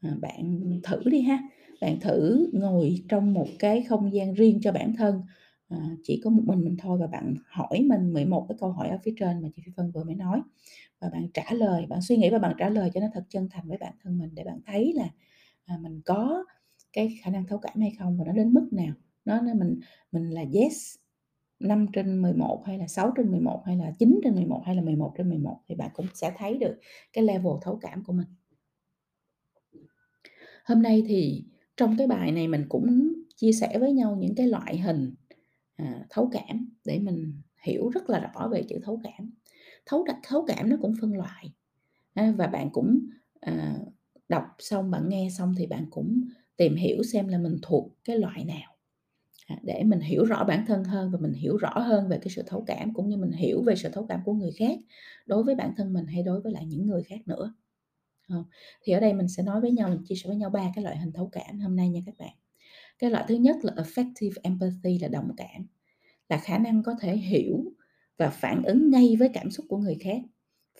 à, 0.00 0.10
bạn 0.20 0.60
thử 0.84 1.02
đi 1.04 1.20
ha 1.20 1.42
bạn 1.80 2.00
thử 2.00 2.50
ngồi 2.52 2.94
trong 3.08 3.34
một 3.34 3.46
cái 3.58 3.82
không 3.82 4.12
gian 4.12 4.34
riêng 4.34 4.60
cho 4.62 4.72
bản 4.72 4.96
thân 4.96 5.22
à, 5.68 5.78
chỉ 6.02 6.20
có 6.24 6.30
một 6.30 6.42
mình 6.46 6.64
mình 6.64 6.76
thôi 6.78 6.98
và 7.00 7.06
bạn 7.06 7.34
hỏi 7.46 7.80
mình 7.86 8.12
11 8.12 8.46
cái 8.48 8.56
câu 8.60 8.72
hỏi 8.72 8.88
ở 8.88 8.98
phía 9.04 9.14
trên 9.18 9.42
mà 9.42 9.48
chị 9.56 9.62
Phi 9.66 9.72
Vân 9.76 9.90
vừa 9.90 10.04
mới 10.04 10.14
nói 10.14 10.40
và 11.00 11.08
bạn 11.08 11.26
trả 11.34 11.44
lời 11.52 11.86
bạn 11.88 12.02
suy 12.02 12.16
nghĩ 12.16 12.30
và 12.30 12.38
bạn 12.38 12.54
trả 12.58 12.68
lời 12.68 12.90
cho 12.94 13.00
nó 13.00 13.06
thật 13.14 13.24
chân 13.28 13.48
thành 13.50 13.68
với 13.68 13.78
bản 13.78 13.92
thân 14.02 14.18
mình 14.18 14.30
để 14.34 14.44
bạn 14.44 14.60
thấy 14.66 14.92
là 14.96 15.08
à, 15.64 15.78
mình 15.80 16.00
có 16.04 16.44
cái 16.92 17.18
khả 17.22 17.30
năng 17.30 17.46
thấu 17.46 17.58
cảm 17.58 17.80
hay 17.80 17.92
không 17.98 18.18
và 18.18 18.24
nó 18.24 18.32
đến 18.32 18.52
mức 18.52 18.68
nào 18.72 18.94
nó 19.24 19.40
nó 19.40 19.54
mình 19.54 19.80
mình 20.12 20.30
là 20.30 20.44
yes 20.54 20.94
5 21.62 21.86
trên 21.92 22.22
11 22.22 22.62
hay 22.66 22.78
là 22.78 22.86
6 22.86 23.12
trên 23.16 23.30
11 23.30 23.62
hay 23.66 23.76
là 23.76 23.92
9 23.98 24.20
trên 24.24 24.34
11 24.34 24.62
hay 24.66 24.76
là 24.76 24.82
11 24.82 25.14
trên 25.18 25.28
11 25.28 25.60
thì 25.68 25.74
bạn 25.74 25.90
cũng 25.94 26.06
sẽ 26.14 26.32
thấy 26.36 26.58
được 26.58 26.76
cái 27.12 27.24
level 27.24 27.52
thấu 27.62 27.78
cảm 27.82 28.04
của 28.04 28.12
mình. 28.12 28.26
Hôm 30.64 30.82
nay 30.82 31.02
thì 31.06 31.44
trong 31.76 31.96
cái 31.98 32.06
bài 32.06 32.32
này 32.32 32.48
mình 32.48 32.66
cũng 32.68 33.12
chia 33.36 33.52
sẻ 33.52 33.78
với 33.78 33.92
nhau 33.92 34.16
những 34.16 34.34
cái 34.34 34.46
loại 34.46 34.78
hình 34.78 35.14
à, 35.76 36.06
thấu 36.10 36.30
cảm 36.32 36.68
để 36.84 36.98
mình 36.98 37.42
hiểu 37.62 37.88
rất 37.88 38.10
là 38.10 38.32
rõ 38.34 38.48
về 38.48 38.62
chữ 38.68 38.78
thấu 38.82 39.00
cảm. 39.04 39.30
Thấu 39.86 40.06
thấu 40.22 40.44
cảm 40.46 40.70
nó 40.70 40.76
cũng 40.80 40.94
phân 41.00 41.14
loại 41.14 41.52
à, 42.14 42.34
và 42.36 42.46
bạn 42.46 42.70
cũng 42.72 43.00
à, 43.40 43.78
đọc 44.32 44.44
xong 44.60 44.92
bạn 44.92 45.10
nghe 45.10 45.28
xong 45.38 45.54
thì 45.58 45.68
bạn 45.68 45.86
cũng 45.90 46.22
tìm 46.58 46.76
hiểu 46.76 47.04
xem 47.04 47.28
là 47.28 47.38
mình 47.38 47.56
thuộc 47.62 47.92
cái 48.04 48.18
loại 48.18 48.44
nào. 48.44 48.76
À, 49.46 49.58
để 49.62 49.82
mình 49.84 50.00
hiểu 50.00 50.24
rõ 50.24 50.44
bản 50.44 50.64
thân 50.68 50.84
hơn 50.84 51.10
và 51.12 51.18
mình 51.20 51.32
hiểu 51.32 51.56
rõ 51.56 51.78
hơn 51.78 52.08
về 52.08 52.18
cái 52.22 52.28
sự 52.36 52.42
thấu 52.46 52.64
cảm 52.66 52.94
cũng 52.94 53.08
như 53.08 53.16
mình 53.16 53.32
hiểu 53.32 53.62
về 53.62 53.76
sự 53.76 53.88
thấu 53.92 54.06
cảm 54.08 54.20
của 54.24 54.32
người 54.34 54.52
khác 54.58 54.78
đối 55.26 55.42
với 55.44 55.54
bản 55.54 55.74
thân 55.76 55.92
mình 55.92 56.06
hay 56.06 56.22
đối 56.22 56.40
với 56.40 56.52
lại 56.52 56.66
những 56.66 56.86
người 56.86 57.02
khác 57.02 57.20
nữa. 57.28 57.54
Ờ, 58.28 58.44
thì 58.84 58.92
ở 58.92 59.00
đây 59.00 59.12
mình 59.14 59.28
sẽ 59.28 59.42
nói 59.42 59.60
với 59.60 59.70
nhau, 59.70 59.88
mình 59.88 60.02
chia 60.04 60.14
sẻ 60.14 60.28
với 60.28 60.36
nhau 60.36 60.50
ba 60.50 60.72
cái 60.74 60.84
loại 60.84 60.98
hình 60.98 61.12
thấu 61.12 61.28
cảm 61.32 61.60
hôm 61.60 61.76
nay 61.76 61.88
nha 61.90 62.00
các 62.06 62.14
bạn. 62.18 62.34
Cái 62.98 63.10
loại 63.10 63.24
thứ 63.28 63.34
nhất 63.36 63.56
là 63.62 63.74
affective 63.74 64.32
empathy 64.42 64.98
là 64.98 65.08
đồng 65.08 65.30
cảm, 65.36 65.66
là 66.30 66.38
khả 66.38 66.58
năng 66.58 66.84
có 66.84 66.94
thể 67.00 67.16
hiểu 67.18 67.64
và 68.18 68.30
phản 68.30 68.64
ứng 68.64 68.90
ngay 68.90 69.16
với 69.20 69.30
cảm 69.34 69.50
xúc 69.52 69.66
của 69.68 69.78
người 69.78 69.96
khác 70.02 70.22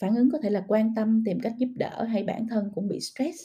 phản 0.01 0.15
ứng 0.15 0.31
có 0.31 0.39
thể 0.43 0.51
là 0.51 0.65
quan 0.69 0.95
tâm 0.95 1.23
tìm 1.25 1.41
cách 1.41 1.55
giúp 1.59 1.69
đỡ 1.75 2.05
hay 2.05 2.23
bản 2.25 2.49
thân 2.49 2.71
cũng 2.75 2.89
bị 2.89 3.01
stress 3.01 3.39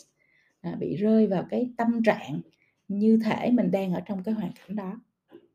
à, 0.62 0.75
bị 0.80 0.96
rơi 0.96 1.27
vào 1.27 1.46
cái 1.50 1.70
tâm 1.77 2.04
trạng 2.04 2.42
như 2.88 3.20
thể 3.25 3.51
mình 3.51 3.72
đang 3.72 3.94
ở 3.94 4.01
trong 4.06 4.24
cái 4.24 4.34
hoàn 4.34 4.51
cảnh 4.51 4.75
đó. 4.75 5.01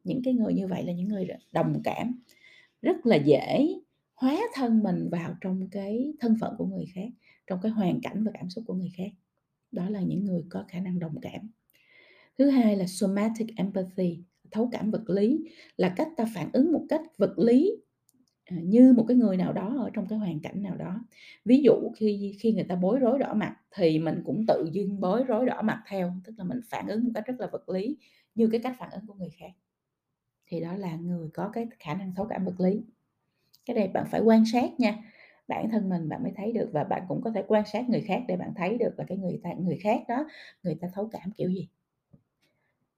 Những 0.05 0.21
cái 0.25 0.35
người 0.35 0.55
như 0.55 0.67
vậy 0.67 0.85
là 0.85 0.93
những 0.93 1.09
người 1.09 1.29
đồng 1.53 1.81
cảm 1.85 2.21
rất 2.83 3.07
là 3.07 3.17
dễ 3.17 3.75
hóa 4.15 4.41
thân 4.55 4.83
mình 4.83 5.09
vào 5.11 5.35
trong 5.41 5.69
cái 5.71 6.13
thân 6.21 6.37
phận 6.41 6.55
của 6.59 6.67
người 6.67 6.87
khác 6.95 7.09
trong 7.47 7.59
cái 7.63 7.73
hoàn 7.73 8.01
cảnh 8.01 8.25
và 8.25 8.31
cảm 8.35 8.51
xúc 8.51 8.65
của 8.67 8.75
người 8.75 8.91
khác. 8.97 9.11
Đó 9.71 9.89
là 9.89 10.01
những 10.01 10.25
người 10.25 10.45
có 10.49 10.65
khả 10.69 10.81
năng 10.81 10.99
đồng 10.99 11.21
cảm. 11.21 11.51
Thứ 12.39 12.51
hai 12.51 12.77
là 12.77 12.87
somatic 12.87 13.57
empathy 13.57 14.23
thấu 14.51 14.69
cảm 14.73 14.91
vật 14.91 15.11
lý 15.11 15.39
là 15.77 15.95
cách 15.97 16.09
ta 16.17 16.25
phản 16.35 16.51
ứng 16.53 16.73
một 16.73 16.87
cách 16.89 17.03
vật 17.19 17.39
lý 17.39 17.77
À, 18.53 18.57
như 18.63 18.93
một 18.97 19.05
cái 19.09 19.17
người 19.17 19.37
nào 19.37 19.53
đó 19.53 19.77
ở 19.79 19.91
trong 19.95 20.07
cái 20.09 20.19
hoàn 20.19 20.41
cảnh 20.41 20.63
nào 20.63 20.77
đó. 20.77 21.01
Ví 21.45 21.63
dụ 21.65 21.73
khi 21.97 22.37
khi 22.41 22.53
người 22.53 22.65
ta 22.65 22.75
bối 22.77 22.99
rối 22.99 23.19
đỏ 23.19 23.35
mặt 23.35 23.57
thì 23.77 23.99
mình 23.99 24.23
cũng 24.25 24.45
tự 24.49 24.69
dưng 24.73 25.01
bối 25.01 25.25
rối 25.25 25.47
đỏ 25.47 25.63
mặt 25.63 25.83
theo 25.89 26.13
tức 26.25 26.35
là 26.39 26.45
mình 26.45 26.61
phản 26.71 26.87
ứng 26.89 27.05
một 27.05 27.11
cách 27.15 27.27
rất 27.27 27.41
là 27.41 27.47
vật 27.53 27.69
lý 27.69 27.97
như 28.35 28.49
cái 28.53 28.61
cách 28.61 28.77
phản 28.79 28.91
ứng 28.91 29.07
của 29.07 29.15
người 29.15 29.31
khác. 29.39 29.51
Thì 30.47 30.61
đó 30.61 30.77
là 30.77 30.97
người 30.97 31.31
có 31.35 31.51
cái 31.53 31.67
khả 31.79 31.95
năng 31.95 32.15
thấu 32.15 32.27
cảm 32.31 32.45
vật 32.45 32.61
lý. 32.61 32.83
Cái 33.67 33.77
này 33.77 33.89
bạn 33.89 34.07
phải 34.11 34.21
quan 34.21 34.45
sát 34.53 34.81
nha. 34.81 34.99
Bản 35.49 35.71
thân 35.71 35.89
mình 35.89 36.09
bạn 36.09 36.23
mới 36.23 36.33
thấy 36.37 36.53
được 36.53 36.71
và 36.73 36.85
bạn 36.85 37.03
cũng 37.09 37.23
có 37.23 37.31
thể 37.31 37.45
quan 37.49 37.65
sát 37.67 37.91
người 37.91 38.01
khác 38.01 38.23
để 38.29 38.37
bạn 38.37 38.53
thấy 38.57 38.79
được 38.79 38.95
là 38.99 39.05
cái 39.09 39.19
người 39.19 39.41
ta 39.45 39.51
người 39.55 39.79
khác 39.83 40.03
đó 40.09 40.27
người 40.65 40.77
ta 40.83 40.89
thấu 40.95 41.09
cảm 41.13 41.31
kiểu 41.37 41.51
gì. 41.51 41.69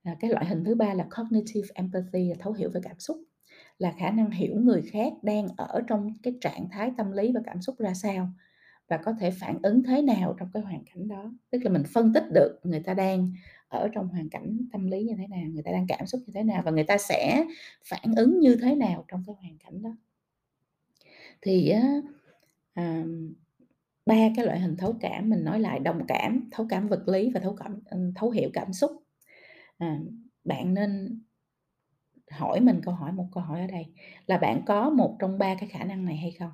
À, 0.03 0.17
cái 0.21 0.31
loại 0.31 0.47
hình 0.47 0.65
thứ 0.65 0.75
ba 0.75 0.95
là 0.95 1.07
cognitive 1.17 1.69
empathy 1.75 2.29
là 2.29 2.37
thấu 2.39 2.53
hiểu 2.53 2.71
về 2.75 2.81
cảm 2.85 2.99
xúc 2.99 3.17
là 3.79 3.95
khả 3.99 4.11
năng 4.11 4.31
hiểu 4.31 4.57
người 4.57 4.83
khác 4.83 5.13
đang 5.23 5.49
ở 5.57 5.81
trong 5.89 6.15
cái 6.23 6.35
trạng 6.41 6.69
thái 6.71 6.91
tâm 6.97 7.13
lý 7.13 7.33
và 7.33 7.41
cảm 7.47 7.63
xúc 7.63 7.79
ra 7.79 7.95
sao 7.95 8.29
và 8.89 8.97
có 8.97 9.13
thể 9.21 9.31
phản 9.31 9.59
ứng 9.63 9.83
thế 9.83 10.03
nào 10.03 10.37
trong 10.39 10.49
cái 10.55 10.63
hoàn 10.63 10.85
cảnh 10.85 11.09
đó. 11.09 11.33
Tức 11.51 11.59
là 11.65 11.71
mình 11.71 11.83
phân 11.93 12.13
tích 12.13 12.25
được 12.35 12.59
người 12.63 12.81
ta 12.81 12.95
đang 12.95 13.33
ở 13.69 13.89
trong 13.95 14.09
hoàn 14.09 14.29
cảnh 14.29 14.59
tâm 14.73 14.87
lý 14.87 15.05
như 15.05 15.15
thế 15.19 15.27
nào 15.27 15.41
người 15.51 15.63
ta 15.63 15.73
đang 15.73 15.87
cảm 15.89 16.07
xúc 16.07 16.21
như 16.27 16.33
thế 16.35 16.43
nào 16.43 16.63
và 16.65 16.71
người 16.71 16.85
ta 16.85 16.99
sẽ 16.99 17.45
phản 17.85 18.15
ứng 18.17 18.41
như 18.41 18.57
thế 18.63 18.75
nào 18.75 19.05
trong 19.09 19.25
cái 19.27 19.37
hoàn 19.41 19.59
cảnh 19.59 19.83
đó. 19.83 19.91
Thì 21.43 21.73
à, 22.75 23.05
ba 24.07 24.29
cái 24.37 24.47
loại 24.47 24.61
hình 24.61 24.77
thấu 24.77 24.97
cảm 25.01 25.31
mình 25.31 25.45
nói 25.45 25.61
lại 25.61 25.79
đồng 25.79 26.07
cảm 26.09 26.49
thấu 26.53 26.67
cảm 26.71 26.89
vật 26.89 27.09
lý 27.09 27.31
và 27.35 27.41
thấu 27.41 27.57
cảm 27.57 27.81
thấu 28.15 28.31
hiểu 28.31 28.51
cảm 28.53 28.73
xúc. 28.73 28.93
À, 29.79 29.99
bạn 30.45 30.75
nên 30.75 31.21
hỏi 32.31 32.61
mình 32.61 32.81
câu 32.85 32.95
hỏi 32.95 33.13
một 33.13 33.27
câu 33.33 33.43
hỏi 33.43 33.61
ở 33.61 33.67
đây 33.67 33.87
là 34.27 34.39
bạn 34.39 34.63
có 34.67 34.91
một 34.91 35.17
trong 35.19 35.39
ba 35.39 35.55
cái 35.55 35.69
khả 35.69 35.85
năng 35.85 36.05
này 36.05 36.17
hay 36.17 36.31
không? 36.39 36.51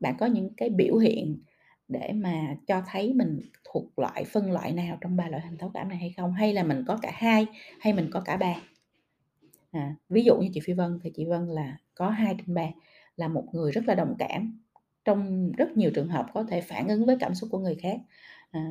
Bạn 0.00 0.14
có 0.18 0.26
những 0.26 0.54
cái 0.56 0.70
biểu 0.70 0.96
hiện 0.96 1.42
để 1.88 2.12
mà 2.14 2.56
cho 2.66 2.82
thấy 2.86 3.14
mình 3.14 3.40
thuộc 3.64 3.98
loại 3.98 4.24
phân 4.24 4.52
loại 4.52 4.72
nào 4.72 4.98
trong 5.00 5.16
ba 5.16 5.28
loại 5.28 5.42
hình 5.42 5.58
thấu 5.58 5.70
cảm 5.74 5.88
này 5.88 5.98
hay 5.98 6.14
không? 6.16 6.32
Hay 6.32 6.52
là 6.52 6.62
mình 6.62 6.84
có 6.86 6.98
cả 7.02 7.10
hai 7.14 7.46
hay 7.80 7.92
mình 7.92 8.10
có 8.12 8.20
cả 8.20 8.36
ba? 8.36 8.54
À, 9.70 9.94
ví 10.08 10.24
dụ 10.24 10.36
như 10.36 10.48
chị 10.54 10.60
Phi 10.60 10.72
Vân 10.72 10.98
thì 11.02 11.10
chị 11.14 11.24
Vân 11.24 11.46
là 11.46 11.76
có 11.94 12.10
hai 12.10 12.34
trên 12.38 12.54
ba 12.54 12.66
là 13.16 13.28
một 13.28 13.44
người 13.52 13.72
rất 13.72 13.84
là 13.86 13.94
đồng 13.94 14.14
cảm 14.18 14.60
trong 15.04 15.52
rất 15.52 15.76
nhiều 15.76 15.90
trường 15.94 16.08
hợp 16.08 16.26
có 16.34 16.44
thể 16.44 16.60
phản 16.60 16.88
ứng 16.88 17.06
với 17.06 17.16
cảm 17.20 17.34
xúc 17.34 17.48
của 17.52 17.58
người 17.58 17.74
khác. 17.74 17.98
À, 18.50 18.70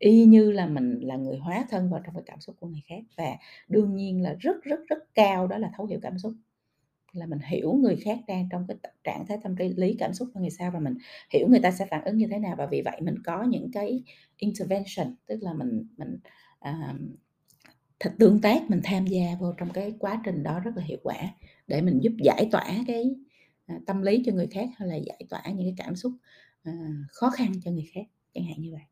y 0.00 0.24
như 0.24 0.50
là 0.50 0.66
mình 0.66 1.00
là 1.02 1.16
người 1.16 1.36
hóa 1.36 1.64
thân 1.70 1.90
vào 1.90 2.00
trong 2.04 2.14
cái 2.14 2.22
cảm 2.26 2.40
xúc 2.40 2.56
của 2.60 2.66
người 2.66 2.82
khác 2.86 3.00
và 3.16 3.36
đương 3.68 3.96
nhiên 3.96 4.22
là 4.22 4.36
rất 4.40 4.62
rất 4.62 4.80
rất 4.88 5.14
cao 5.14 5.46
đó 5.46 5.58
là 5.58 5.70
thấu 5.76 5.86
hiểu 5.86 5.98
cảm 6.02 6.18
xúc. 6.18 6.32
Là 7.12 7.26
mình 7.26 7.38
hiểu 7.38 7.72
người 7.72 7.96
khác 7.96 8.18
đang 8.28 8.48
trong 8.52 8.66
cái 8.68 8.76
trạng 9.04 9.26
thái 9.26 9.38
tâm 9.42 9.56
lý 9.56 9.96
cảm 9.98 10.14
xúc 10.14 10.28
của 10.34 10.40
người 10.40 10.50
sao 10.50 10.70
và 10.70 10.78
mình 10.78 10.94
hiểu 11.30 11.48
người 11.48 11.60
ta 11.60 11.70
sẽ 11.70 11.86
phản 11.86 12.04
ứng 12.04 12.16
như 12.18 12.26
thế 12.30 12.38
nào 12.38 12.54
và 12.58 12.66
vì 12.66 12.82
vậy 12.82 13.00
mình 13.00 13.14
có 13.24 13.42
những 13.42 13.70
cái 13.72 14.02
intervention 14.36 15.14
tức 15.26 15.42
là 15.42 15.52
mình 15.54 15.86
mình 15.96 16.18
uh, 16.68 17.00
thật 18.00 18.14
tương 18.18 18.40
tác 18.40 18.70
mình 18.70 18.80
tham 18.84 19.06
gia 19.06 19.36
vào 19.40 19.54
trong 19.58 19.70
cái 19.70 19.94
quá 19.98 20.22
trình 20.24 20.42
đó 20.42 20.60
rất 20.60 20.76
là 20.76 20.82
hiệu 20.82 20.98
quả 21.02 21.34
để 21.66 21.82
mình 21.82 21.98
giúp 22.02 22.12
giải 22.24 22.48
tỏa 22.52 22.84
cái 22.86 23.14
à, 23.66 23.76
tâm 23.86 24.02
lý 24.02 24.22
cho 24.26 24.32
người 24.32 24.46
khác 24.46 24.68
hay 24.76 24.88
là 24.88 24.96
giải 24.96 25.24
tỏa 25.30 25.42
những 25.46 25.66
cái 25.66 25.74
cảm 25.76 25.96
xúc 25.96 26.12
uh, 26.68 26.74
khó 27.08 27.30
khăn 27.30 27.52
cho 27.64 27.70
người 27.70 27.90
khác 27.94 28.04
chẳng 28.34 28.44
hạn 28.44 28.60
như 28.60 28.72
vậy 28.72 28.89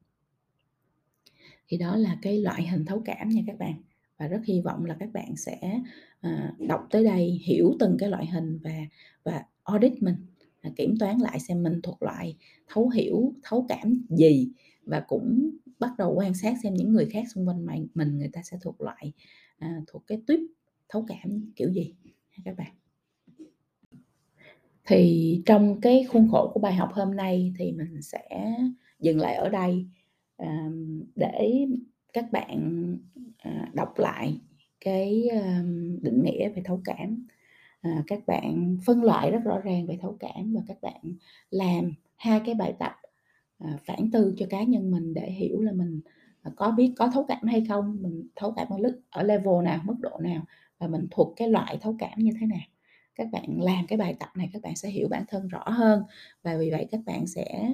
thì 1.68 1.78
đó 1.78 1.96
là 1.96 2.18
cái 2.22 2.40
loại 2.40 2.66
hình 2.66 2.85
thấu 2.85 3.02
cảm 3.04 3.28
nha 3.28 3.42
các 3.46 3.59
bạn. 3.59 3.74
Và 4.18 4.26
rất 4.26 4.40
hy 4.44 4.61
vọng 4.61 4.85
là 4.85 4.96
các 5.00 5.12
bạn 5.12 5.37
sẽ 5.37 5.81
à, 6.20 6.54
đọc 6.59 6.87
tới 6.90 7.04
đây 7.04 7.40
hiểu 7.44 7.76
từng 7.81 7.96
cái 7.98 8.09
loại 8.09 8.26
hình 8.26 8.59
và 8.62 8.87
và 9.24 9.44
audit 9.62 10.02
mình 10.02 10.16
à, 10.61 10.70
kiểm 10.76 10.94
toán 10.98 11.18
lại 11.18 11.40
xem 11.40 11.62
mình 11.62 11.81
thuộc 11.83 12.02
loại 12.02 12.37
thấu 12.68 12.88
hiểu 12.88 13.35
thấu 13.42 13.66
cảm 13.68 14.07
gì 14.09 14.48
và 14.83 15.00
cũng 15.00 15.50
bắt 15.78 15.90
đầu 15.98 16.14
quan 16.14 16.35
sát 16.35 16.54
xem 16.62 16.74
những 16.74 16.92
người 16.92 17.07
khác 17.07 17.24
xung 17.35 17.48
quanh 17.48 17.66
mình 17.66 17.87
mình 17.94 18.18
người 18.18 18.31
ta 18.33 18.42
sẽ 18.42 18.59
thuộc 18.62 18.81
loại 18.81 19.12
à, 19.59 19.81
thuộc 19.87 20.07
cái 20.07 20.22
tuyếp 20.26 20.40
thấu 20.88 21.04
cảm 21.09 21.52
kiểu 21.57 21.72
gì 21.72 21.94
các 22.44 22.57
bạn. 22.57 22.72
Thì 24.87 25.42
trong 25.46 25.81
cái 25.81 26.04
khuôn 26.09 26.28
khổ 26.31 26.50
của 26.54 26.61
bài 26.61 26.74
học 26.74 26.92
hôm 26.92 27.16
nay 27.16 27.52
thì 27.59 27.72
mình 27.72 28.02
sẽ 28.02 28.54
dừng 29.00 29.20
lại 29.20 29.35
ở 29.35 29.48
đây 29.48 29.87
để 31.14 31.66
các 32.12 32.33
bạn 32.33 32.85
à, 33.38 33.70
đọc 33.72 33.98
lại 33.98 34.40
cái 34.81 35.29
định 36.03 36.22
nghĩa 36.22 36.48
về 36.48 36.62
thấu 36.64 36.81
cảm. 36.85 37.27
À, 37.81 38.03
các 38.07 38.27
bạn 38.27 38.77
phân 38.87 39.03
loại 39.03 39.31
rất 39.31 39.44
rõ 39.44 39.59
ràng 39.59 39.87
về 39.87 39.98
thấu 40.03 40.16
cảm 40.20 40.53
và 40.55 40.61
các 40.66 40.77
bạn 40.83 41.01
làm 41.51 41.92
hai 42.16 42.40
cái 42.46 42.55
bài 42.55 42.74
tập 42.79 42.92
à, 43.59 43.79
phản 43.85 44.11
tư 44.11 44.35
cho 44.38 44.46
cá 44.51 44.62
nhân 44.62 44.90
mình 44.90 45.14
để 45.14 45.31
hiểu 45.31 45.61
là 45.61 45.72
mình 45.72 46.01
có 46.57 46.70
biết 46.70 46.92
có 46.96 47.11
thấu 47.14 47.24
cảm 47.29 47.46
hay 47.46 47.64
không 47.68 47.98
mình 48.01 48.29
thấu 48.37 48.53
cảm 48.57 48.66
ở, 48.70 48.79
ở 49.11 49.22
level 49.22 49.64
nào 49.64 49.81
mức 49.85 49.94
độ 50.01 50.18
nào 50.20 50.42
và 50.79 50.87
mình 50.87 51.07
thuộc 51.11 51.33
cái 51.37 51.48
loại 51.48 51.79
thấu 51.81 51.96
cảm 51.98 52.18
như 52.18 52.31
thế 52.40 52.46
nào. 52.46 52.66
Các 53.14 53.29
bạn 53.33 53.61
làm 53.61 53.87
cái 53.87 53.98
bài 53.98 54.16
tập 54.20 54.29
này 54.35 54.51
các 54.53 54.62
bạn 54.62 54.77
sẽ 54.77 54.88
hiểu 54.88 55.09
bản 55.09 55.24
thân 55.29 55.48
rõ 55.48 55.64
hơn 55.66 56.03
và 56.42 56.57
vì 56.57 56.70
vậy 56.70 56.87
các 56.90 57.01
bạn 57.07 57.27
sẽ 57.27 57.72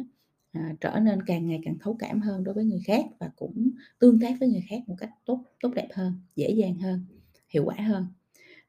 à, 0.54 0.74
trở 0.80 1.00
nên 1.02 1.22
càng 1.26 1.46
ngày 1.46 1.60
càng 1.64 1.78
thấu 1.80 1.96
cảm 1.98 2.20
hơn 2.20 2.44
đối 2.44 2.54
với 2.54 2.64
người 2.64 2.80
khác 2.86 3.04
và 3.18 3.30
cũng 3.36 3.70
tương 3.98 4.20
tác 4.20 4.36
với 4.40 4.48
người 4.48 4.64
khác 4.68 4.78
một 4.86 4.94
cách 4.98 5.10
tốt 5.24 5.44
tốt 5.60 5.70
đẹp 5.74 5.88
hơn 5.94 6.12
dễ 6.36 6.50
dàng 6.50 6.78
hơn 6.78 7.04
hiệu 7.48 7.64
quả 7.64 7.74
hơn. 7.74 8.06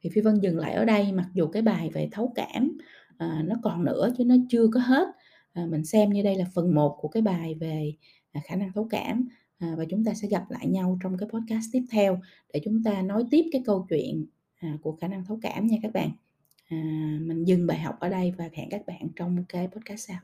Thì 0.02 0.10
phi 0.14 0.22
vân 0.22 0.40
dừng 0.40 0.58
lại 0.58 0.74
ở 0.74 0.86
đây 0.86 1.12
mặc 1.12 1.28
dù 1.34 1.48
cái 1.48 1.62
bài 1.62 1.90
về 1.94 2.10
thấu 2.12 2.32
cảm 2.36 2.78
à, 3.18 3.44
nó 3.46 3.56
còn 3.64 3.84
nữa 3.84 4.14
chứ 4.18 4.26
nó 4.26 4.36
chưa 4.50 4.68
có 4.68 4.80
hết. 4.80 5.08
À, 5.54 5.66
mình 5.66 5.86
xem 5.86 6.10
như 6.10 6.24
đây 6.24 6.36
là 6.36 6.46
phần 6.54 6.76
1 6.76 6.98
của 7.02 7.08
cái 7.08 7.22
bài 7.22 7.56
về 7.56 7.94
à, 8.32 8.42
khả 8.44 8.56
năng 8.56 8.72
thấu 8.74 8.88
cảm 8.90 9.28
à, 9.58 9.76
và 9.78 9.86
chúng 9.90 10.04
ta 10.04 10.14
sẽ 10.14 10.28
gặp 10.28 10.52
lại 10.52 10.68
nhau 10.68 10.98
trong 11.04 11.18
cái 11.18 11.30
podcast 11.30 11.66
tiếp 11.72 11.84
theo 11.92 12.20
để 12.54 12.62
chúng 12.64 12.84
ta 12.84 13.02
nói 13.02 13.24
tiếp 13.32 13.46
cái 13.52 13.62
câu 13.66 13.86
chuyện 13.90 14.26
à, 14.56 14.78
của 14.82 14.96
khả 14.96 15.08
năng 15.08 15.26
thấu 15.26 15.40
cảm 15.42 15.68
nha 15.68 15.78
các 15.82 15.94
bạn. 15.94 16.10
À, 16.70 16.78
mình 17.22 17.44
dừng 17.44 17.68
bài 17.68 17.80
học 17.80 17.96
ở 18.00 18.10
đây 18.10 18.34
và 18.38 18.50
hẹn 18.54 18.70
các 18.70 18.86
bạn 18.86 19.08
trong 19.16 19.46
cái 19.50 19.68
podcast 19.68 20.08
sau. 20.08 20.20